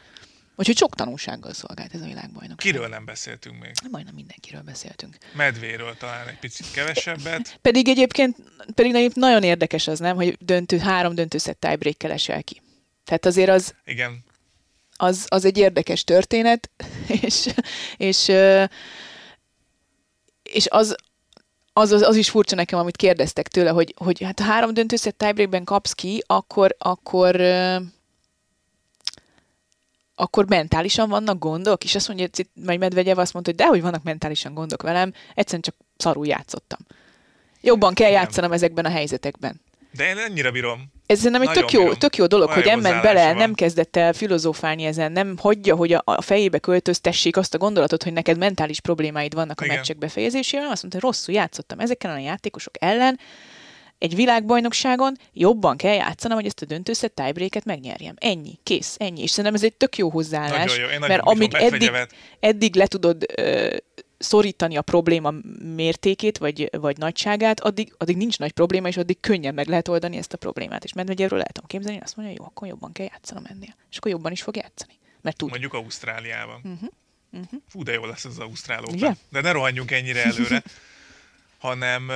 [0.59, 2.57] Úgyhogy sok tanulsággal szolgált ez a világbajnok.
[2.57, 3.73] Kiről nem beszéltünk még?
[3.91, 5.17] Majdnem mindenkiről beszéltünk.
[5.35, 7.59] Medvéről talán egy picit kevesebbet.
[7.63, 8.37] Pedig egyébként,
[8.75, 12.63] pedig nagyon érdekes az, nem, hogy döntő, három döntőszett tiebreak esel ki.
[13.05, 14.25] Tehát azért az, Igen,
[14.97, 16.71] az, az egy érdekes történet,
[17.23, 17.49] és,
[17.97, 18.33] és,
[20.43, 20.97] és az,
[21.73, 25.19] az, az, az is furcsa nekem, amit kérdeztek tőle, hogy, hogy hát ha három döntőszett
[25.19, 27.41] tiebreakben kapsz ki, akkor, akkor,
[30.17, 32.27] akkor mentálisan vannak gondok, és azt mondja,
[32.65, 36.79] majd Medvegyev azt mondta, hogy dehogy vannak mentálisan gondok velem, egyszerűen csak szarul játszottam.
[37.61, 38.21] Jobban kell Igen.
[38.21, 39.61] játszanom ezekben a helyzetekben.
[39.93, 40.93] de én ennyire bírom.
[41.07, 41.97] Ez szerintem egy tök jó, bírom.
[41.99, 43.37] tök jó dolog, Olyan hogy hozzáállása bele, van.
[43.37, 48.03] nem kezdett el filozófálni ezen, nem hagyja, hogy a, a fejébe költöztessék azt a gondolatot,
[48.03, 49.77] hogy neked mentális problémáid vannak a Igen.
[49.77, 53.19] meccsek befejezésével, azt mondta, hogy rosszul játszottam ezeken a játékosok ellen,
[53.99, 58.15] egy világbajnokságon jobban kell játszanom, hogy ezt a döntőszett tiebreaket megnyerjem.
[58.19, 59.23] Ennyi, kész, ennyi.
[59.23, 61.91] És szerintem ez egy tök jó hozzáállás, Nagyon jó, én nagyon mert amíg eddig,
[62.41, 63.77] eddig le tudod ö,
[64.19, 65.33] szorítani a probléma
[65.75, 70.17] mértékét, vagy, vagy nagyságát, addig, addig nincs nagy probléma, és addig könnyen meg lehet oldani
[70.17, 70.85] ezt a problémát.
[70.85, 73.75] És Medvegyevről el tudom képzelni, azt mondja, jó, akkor jobban kell játszanom ennél.
[73.91, 74.93] És akkor jobban is fog játszani.
[75.21, 75.51] Mert tud.
[75.51, 76.61] Mondjuk Ausztráliában.
[76.65, 76.89] Uh-huh.
[77.31, 77.61] Uh-huh.
[77.69, 78.95] Fú, de jó lesz az Ausztrál Open.
[78.95, 79.19] Igen?
[79.31, 80.63] De ne rohanjunk ennyire előre,
[81.59, 82.11] hanem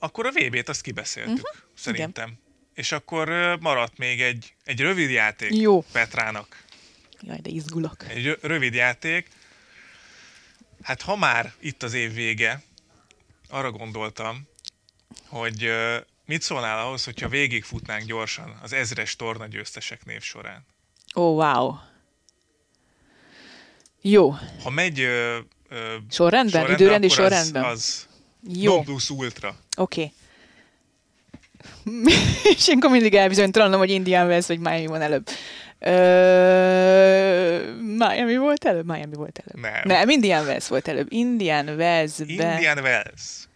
[0.00, 1.62] akkor a VB-t azt kibeszéltük, uh-huh.
[1.74, 2.38] szerintem.
[2.74, 3.28] És akkor
[3.60, 5.82] maradt még egy, egy rövid játék Jó.
[5.92, 6.64] Petrának.
[7.20, 8.04] Jaj, de izgulok.
[8.08, 9.28] Egy rö- rövid játék.
[10.82, 12.62] Hát ha már itt az év vége,
[13.48, 14.48] arra gondoltam,
[15.26, 15.70] hogy
[16.24, 20.66] mit szólnál ahhoz, hogyha végigfutnánk gyorsan az ezres torna győztesek név során.
[21.16, 21.74] Ó, oh, wow.
[24.00, 24.30] Jó.
[24.62, 25.38] Ha megy ö,
[25.68, 26.70] ö, Sorrendben?
[26.70, 27.64] Időrendi akkor sorrendben?
[27.64, 28.08] Az, az
[28.48, 28.74] Jó.
[28.74, 29.56] non plus ultra.
[29.76, 30.00] Oké.
[30.00, 30.12] Okay.
[32.56, 35.28] és akkor mindig elbizonytalanom, hogy Indian Wells vagy Miami van előbb.
[35.78, 38.86] Ö, Miami volt előbb?
[38.86, 39.72] Miami volt előbb.
[39.72, 39.82] Nem.
[39.84, 41.12] Nem, Indian Wells volt előbb.
[41.12, 42.52] Indian Wells-be...
[42.52, 43.48] Indian Wells.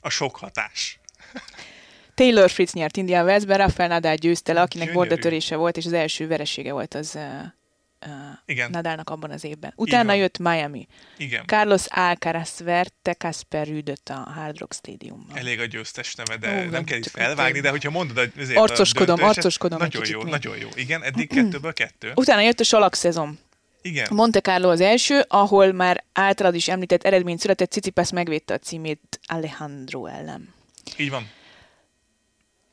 [0.00, 1.00] A sok hatás.
[2.14, 6.26] Taylor Fritz nyert Indian Wells-ben, Rafael Nadal győzte le, akinek bordatörése volt, és az első
[6.26, 7.18] veresége volt az,
[8.06, 8.12] uh,
[8.44, 8.70] Igen.
[8.70, 9.72] Nadalnak abban az évben.
[9.76, 10.86] Utána jött Miami.
[11.16, 11.46] Igen.
[11.46, 15.36] Carlos Alcaraz verte Casper Rüdöt a Hard Rock Stadiumban.
[15.36, 19.14] Elég a győztes neve, de Ó, nem kell itt felvágni, de hogyha mondod, ezért Arcoskodom,
[19.14, 20.32] a döntőset, arcoskodom Nagyon jó, még.
[20.32, 20.68] nagyon jó.
[20.74, 22.12] Igen, eddig kettőből kettő.
[22.22, 23.38] Utána jött a salak szezon.
[23.82, 24.06] Igen.
[24.10, 29.20] Monte Carlo az első, ahol már általad is említett eredmény született, Cicipas megvédte a címét
[29.26, 30.54] Alejandro ellen.
[30.96, 31.28] Így van.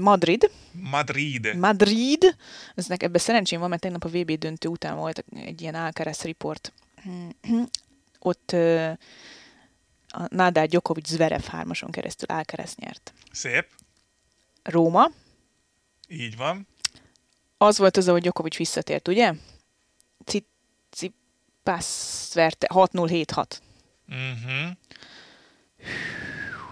[0.00, 0.50] Madrid.
[0.72, 1.54] Madrid.
[1.58, 2.36] Madrid.
[2.74, 6.72] Eznek ebben szerencsém van, mert tegnap a VB döntő után volt egy ilyen Alcaraz report.
[8.18, 8.90] Ott uh,
[10.08, 13.12] a Nadal Djokovic Zverev hármason keresztül Alcaraz nyert.
[13.32, 13.66] Szép.
[14.62, 15.10] Róma.
[16.08, 16.66] Így van.
[17.58, 19.32] Az volt az, ahogy Djokovic visszatért, ugye?
[20.24, 21.86] Tsitsipas
[22.34, 23.44] verte 6-0-7-6.
[24.12, 24.70] Uh-huh.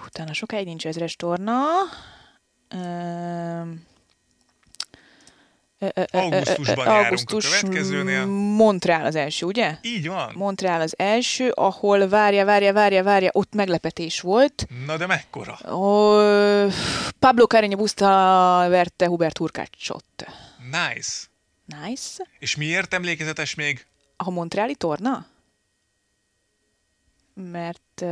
[0.07, 1.63] Utána sokáig nincs ezres torna.
[2.69, 3.63] Ö,
[6.11, 8.27] Augusztusban járunk a következőnél.
[8.27, 9.77] Montreal az első, ugye?
[9.83, 10.33] Így van.
[10.35, 14.67] Montreal az első, ahol várja, várja, várja, várja, ott meglepetés volt.
[14.87, 15.59] Na de mekkora?
[15.73, 16.17] Ó,
[17.19, 18.07] Pablo Carreño Busta
[18.69, 20.05] verte Hubert Hurkácsot.
[20.71, 21.19] Nice.
[21.85, 22.27] Nice.
[22.39, 23.87] És miért emlékezetes még?
[24.17, 25.27] A Montreali torna?
[27.35, 28.09] Mert uh,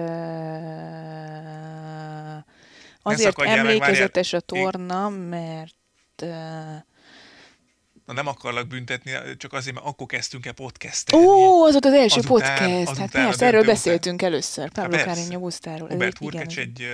[3.02, 5.74] azért meg, emlékezetes a torna, mert
[6.22, 6.28] uh,
[8.08, 11.26] Na nem akarlak büntetni, csak azért, mert akkor kezdtünk el podcastelni.
[11.26, 12.88] Ó, az volt az első Azután- podcast.
[12.88, 14.70] azután hát persze, erről beszéltünk először.
[14.70, 14.98] Pablo.
[14.98, 15.88] Carreño Bustáról.
[15.90, 16.86] Ez Hubert ez, egy,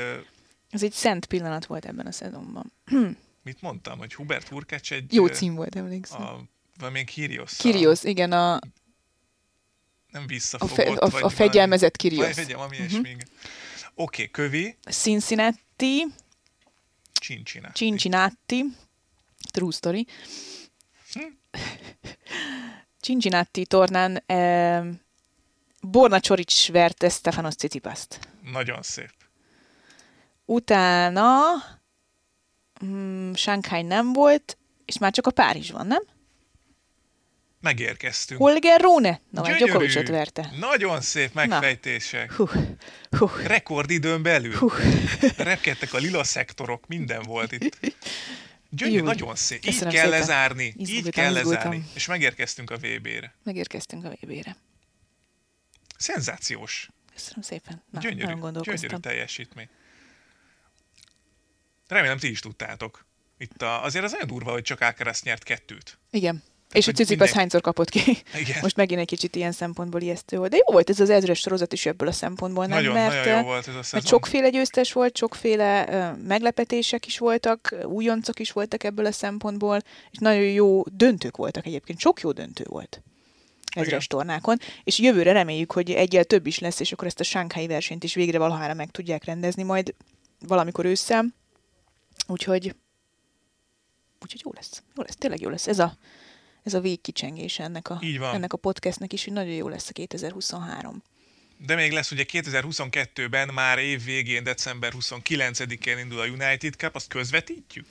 [0.70, 2.72] ez egy szent pillanat volt ebben a szezonban.
[3.42, 5.14] mit mondtam, hogy Hubert Hurkacz egy...
[5.14, 6.22] Jó cím volt, emlékszem.
[6.22, 6.40] A,
[6.78, 7.56] valamilyen Kyrgios.
[7.56, 8.58] Kirios, igen, a,
[10.14, 10.74] Nem a, visszafogott.
[10.74, 12.24] fe, a, vagy a fegyelmezett Kirios.
[12.24, 12.98] Vagy fegyelm, ami uh-huh.
[12.98, 13.18] Oké,
[13.94, 16.06] okay, kövi, Cincinnati,
[17.12, 17.70] Csincsiná.
[17.72, 18.64] Cincinnati,
[19.50, 20.06] true story.
[21.12, 21.20] Hm?
[23.00, 24.84] Cincinnati tornán eh,
[25.80, 28.18] Borna Csorics verte Stefanos Tsitsipast.
[28.52, 29.12] Nagyon szép.
[30.44, 31.32] Utána
[32.84, 36.02] mm, Shanghai nem volt, és már csak a Párizs van, nem?
[37.64, 38.40] Megérkeztünk.
[38.40, 39.64] Holger Rune, Novák Gyönyörű.
[39.64, 40.50] Djokovicot verte.
[40.58, 42.32] Nagyon szép megfejtések.
[42.32, 42.48] Hú,
[43.10, 44.54] hú, Rekordidőn belül.
[44.54, 44.70] hú.
[45.36, 47.78] Repkedtek a lila szektorok, minden volt itt.
[48.70, 49.04] Gyönyörű, Jó.
[49.04, 49.58] nagyon szép.
[49.58, 50.18] Így Köszönöm kell szépen.
[50.18, 50.64] lezárni.
[50.64, 51.52] Így Izgultam, kell izgultam.
[51.52, 51.90] lezárni.
[51.94, 53.34] És megérkeztünk a VB-re.
[53.42, 54.56] Megérkeztünk a VB-re.
[55.98, 56.88] Szenzációs.
[57.12, 57.82] Köszönöm szépen.
[57.90, 59.68] Na, gyönyörű, gyönyörű teljesítmény.
[61.88, 63.06] Remélem ti is tudtátok.
[63.38, 65.98] Itt a, azért az nagyon durva, hogy csak Alcaraz nyert kettőt.
[66.10, 66.42] Igen.
[66.74, 68.00] És a hogy Cicipas mindenki- hányszor kapott ki.
[68.40, 68.58] Igen.
[68.62, 70.50] Most megint egy kicsit ilyen szempontból ijesztő volt.
[70.50, 72.76] De jó volt ez az ezres sorozat is ebből a szempontból, nem?
[72.78, 73.88] nagyon, mert, nagyon jó volt ez a szezon.
[73.92, 79.78] mert sokféle győztes volt, sokféle uh, meglepetések is voltak, újoncok is voltak ebből a szempontból,
[80.10, 81.98] és nagyon jó döntők voltak egyébként.
[81.98, 83.02] Sok jó döntő volt
[83.74, 87.66] ezres tornákon, és jövőre reméljük, hogy egyel több is lesz, és akkor ezt a Shanghai
[87.66, 89.94] versenyt is végre valahára meg tudják rendezni majd
[90.46, 91.24] valamikor ősszel.
[92.26, 92.74] Úgyhogy,
[94.20, 94.82] úgyhogy jó lesz.
[94.96, 95.66] Jó lesz, tényleg jó lesz.
[95.66, 95.96] Ez a,
[96.64, 98.34] ez a végkicsengés ennek a, Így van.
[98.34, 101.02] ennek a podcastnek is, hogy nagyon jó lesz a 2023.
[101.56, 107.08] De még lesz ugye 2022-ben, már év végén, december 29-én indul a United Cup, azt
[107.08, 107.86] közvetítjük?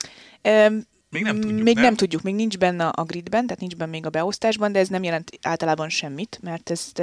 [1.14, 1.84] Még nem tudjuk, Még nem?
[1.84, 4.88] nem tudjuk, még nincs benne a gridben, tehát nincs benne még a beosztásban, de ez
[4.88, 7.02] nem jelent általában semmit, mert ezt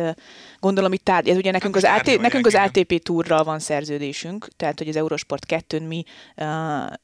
[0.59, 2.55] gondolom itt tárgy, ez ugye nekünk az, AT, nekünk az.
[2.55, 6.03] ATP túrral van szerződésünk, tehát hogy az Eurosport 2-n mi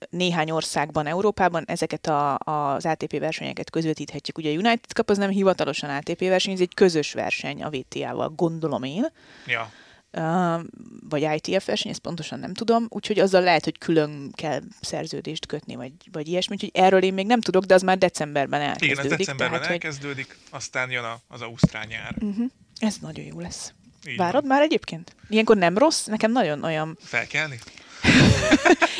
[0.09, 4.37] néhány országban, Európában ezeket a, az ATP versenyeket közvetíthetjük.
[4.37, 8.29] Ugye a United Cup az nem hivatalosan ATP verseny, ez egy közös verseny a VTA-val,
[8.29, 9.05] gondolom én.
[9.45, 9.71] Ja.
[11.09, 15.75] Vagy ITF verseny, ezt pontosan nem tudom, úgyhogy azzal lehet, hogy külön kell szerződést kötni,
[15.75, 18.95] vagy, vagy ilyesmi, úgyhogy erről én még nem tudok, de az már decemberben elkezdődik.
[18.99, 22.15] Igen, ez decemberben tehát, hogy elkezdődik, aztán jön a, az ausztrál nyár.
[22.79, 23.73] ez nagyon jó lesz.
[24.07, 24.49] Így Várod van.
[24.49, 25.15] már egyébként?
[25.29, 26.05] Ilyenkor nem rossz?
[26.05, 26.97] Nekem nagyon olyan...
[27.01, 27.59] Felkelni?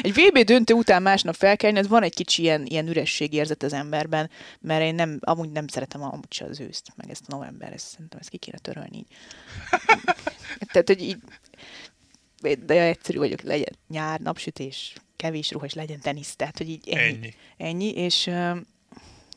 [0.02, 4.30] Egy VB döntő után másnap felkelni, ez van egy kicsi ilyen, ilyen ürességérzet az emberben,
[4.60, 7.88] mert én nem, amúgy nem szeretem amúgy se az őszt, meg ezt a november, ezt
[7.88, 9.08] szerintem ezt ki kéne törölni így.
[10.72, 11.18] Tehát, hogy így,
[12.66, 17.02] de egyszerű vagyok, legyen nyár, napsütés, kevés ruha, és legyen tenisz, tehát, hogy így ennyi.
[17.02, 17.34] Ennyi.
[17.58, 18.30] Ennyi, és,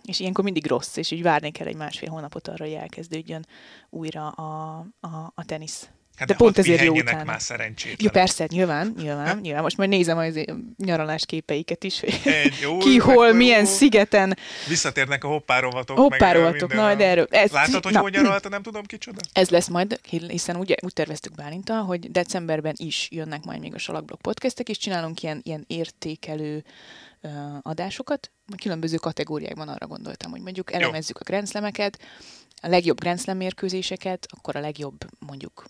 [0.04, 3.46] és ilyenkor mindig rossz, és így várni kell egy másfél hónapot arra, hogy elkezdődjön
[3.90, 5.90] újra a, a, a tenisz.
[6.20, 7.24] Hát de pont ezért jó utána.
[7.24, 8.02] már szerencsétlenek.
[8.02, 9.62] Ja, persze, nyilván, nyilván, nyilván.
[9.62, 10.40] Most majd nézem az
[10.76, 12.20] nyaralás képeiket is, hogy
[12.62, 13.70] jó, ki, hol, mekkora milyen jó.
[13.70, 14.36] szigeten.
[14.68, 15.96] Visszatérnek a hoppárovatok.
[15.96, 18.00] Hoppárovatok, na, de erről- ez- Látod, hogy na.
[18.00, 19.18] hol nyaralta, nem tudom kicsoda?
[19.32, 23.78] Ez lesz majd, hiszen ugye úgy terveztük Bálintal, hogy decemberben is jönnek majd még a
[23.78, 26.64] Salakblog podcastek, és csinálunk ilyen, ilyen értékelő
[27.62, 28.30] adásokat.
[28.62, 31.98] Különböző kategóriákban arra gondoltam, hogy mondjuk elemezzük a grenzlemeket,
[32.62, 35.64] a legjobb grenzlem mérkőzéseket, akkor a legjobb mondjuk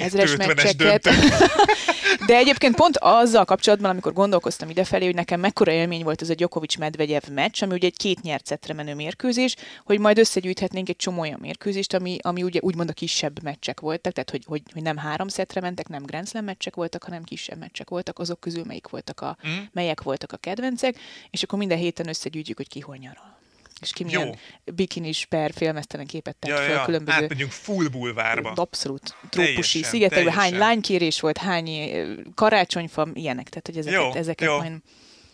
[0.00, 1.08] ezres 250-es meccseket.
[2.26, 6.34] De egyébként pont azzal kapcsolatban, amikor gondolkoztam idefelé, hogy nekem mekkora élmény volt ez a
[6.34, 11.20] Djokovic-Medvegyev meccs, ami ugye egy két nyert szettre menő mérkőzés, hogy majd összegyűjthetnénk egy csomó
[11.20, 14.96] olyan mérkőzést, ami, ami ugye úgymond a kisebb meccsek voltak, tehát hogy, hogy, hogy nem
[14.96, 18.88] három szettre mentek, nem Grand Slam meccsek voltak, hanem kisebb meccsek voltak, azok közül melyik
[18.88, 19.62] voltak a, Mm.
[19.72, 20.96] melyek voltak a kedvencek,
[21.30, 23.41] és akkor minden héten összegyűjtjük, hogy ki hol nyaral.
[23.82, 28.50] És ki milyen bikinis per filmesztelen képet tett Ja, fel ja, különböző átmegyünk full bulvárba.
[28.50, 34.14] abszolút trópusi Teljesen, szigetekben, hány lánykérés volt, hány ö, karácsonyfa, ilyenek, tehát hogy ezeket, Jó,
[34.14, 34.56] ezeket, jó.
[34.56, 34.72] majd,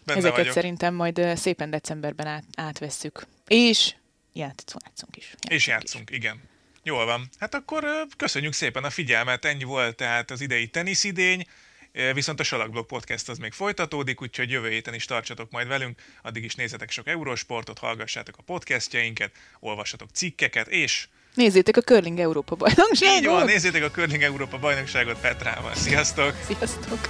[0.04, 0.52] Benne ezeket vagyok.
[0.52, 3.26] szerintem majd ö, szépen decemberben át, átvesszük.
[3.46, 3.94] És
[4.32, 5.34] játszunk, játszunk is.
[5.48, 6.40] És játszunk, igen.
[6.82, 7.28] Jól van.
[7.38, 11.46] Hát akkor ö, köszönjük szépen a figyelmet, ennyi volt tehát az idei teniszidény,
[12.14, 16.44] viszont a Salakblog Podcast az még folytatódik, úgyhogy jövő héten is tartsatok majd velünk, addig
[16.44, 22.58] is nézzetek sok Eurosportot, hallgassátok a podcastjainket, olvassatok cikkeket, és Nézzétek a Curling Európa így
[22.58, 23.44] van, bajnokságot!
[23.44, 25.74] nézzétek a Curling Európa bajnokságot Petrával.
[25.74, 26.34] Sziasztok!
[26.46, 27.08] Sziasztok!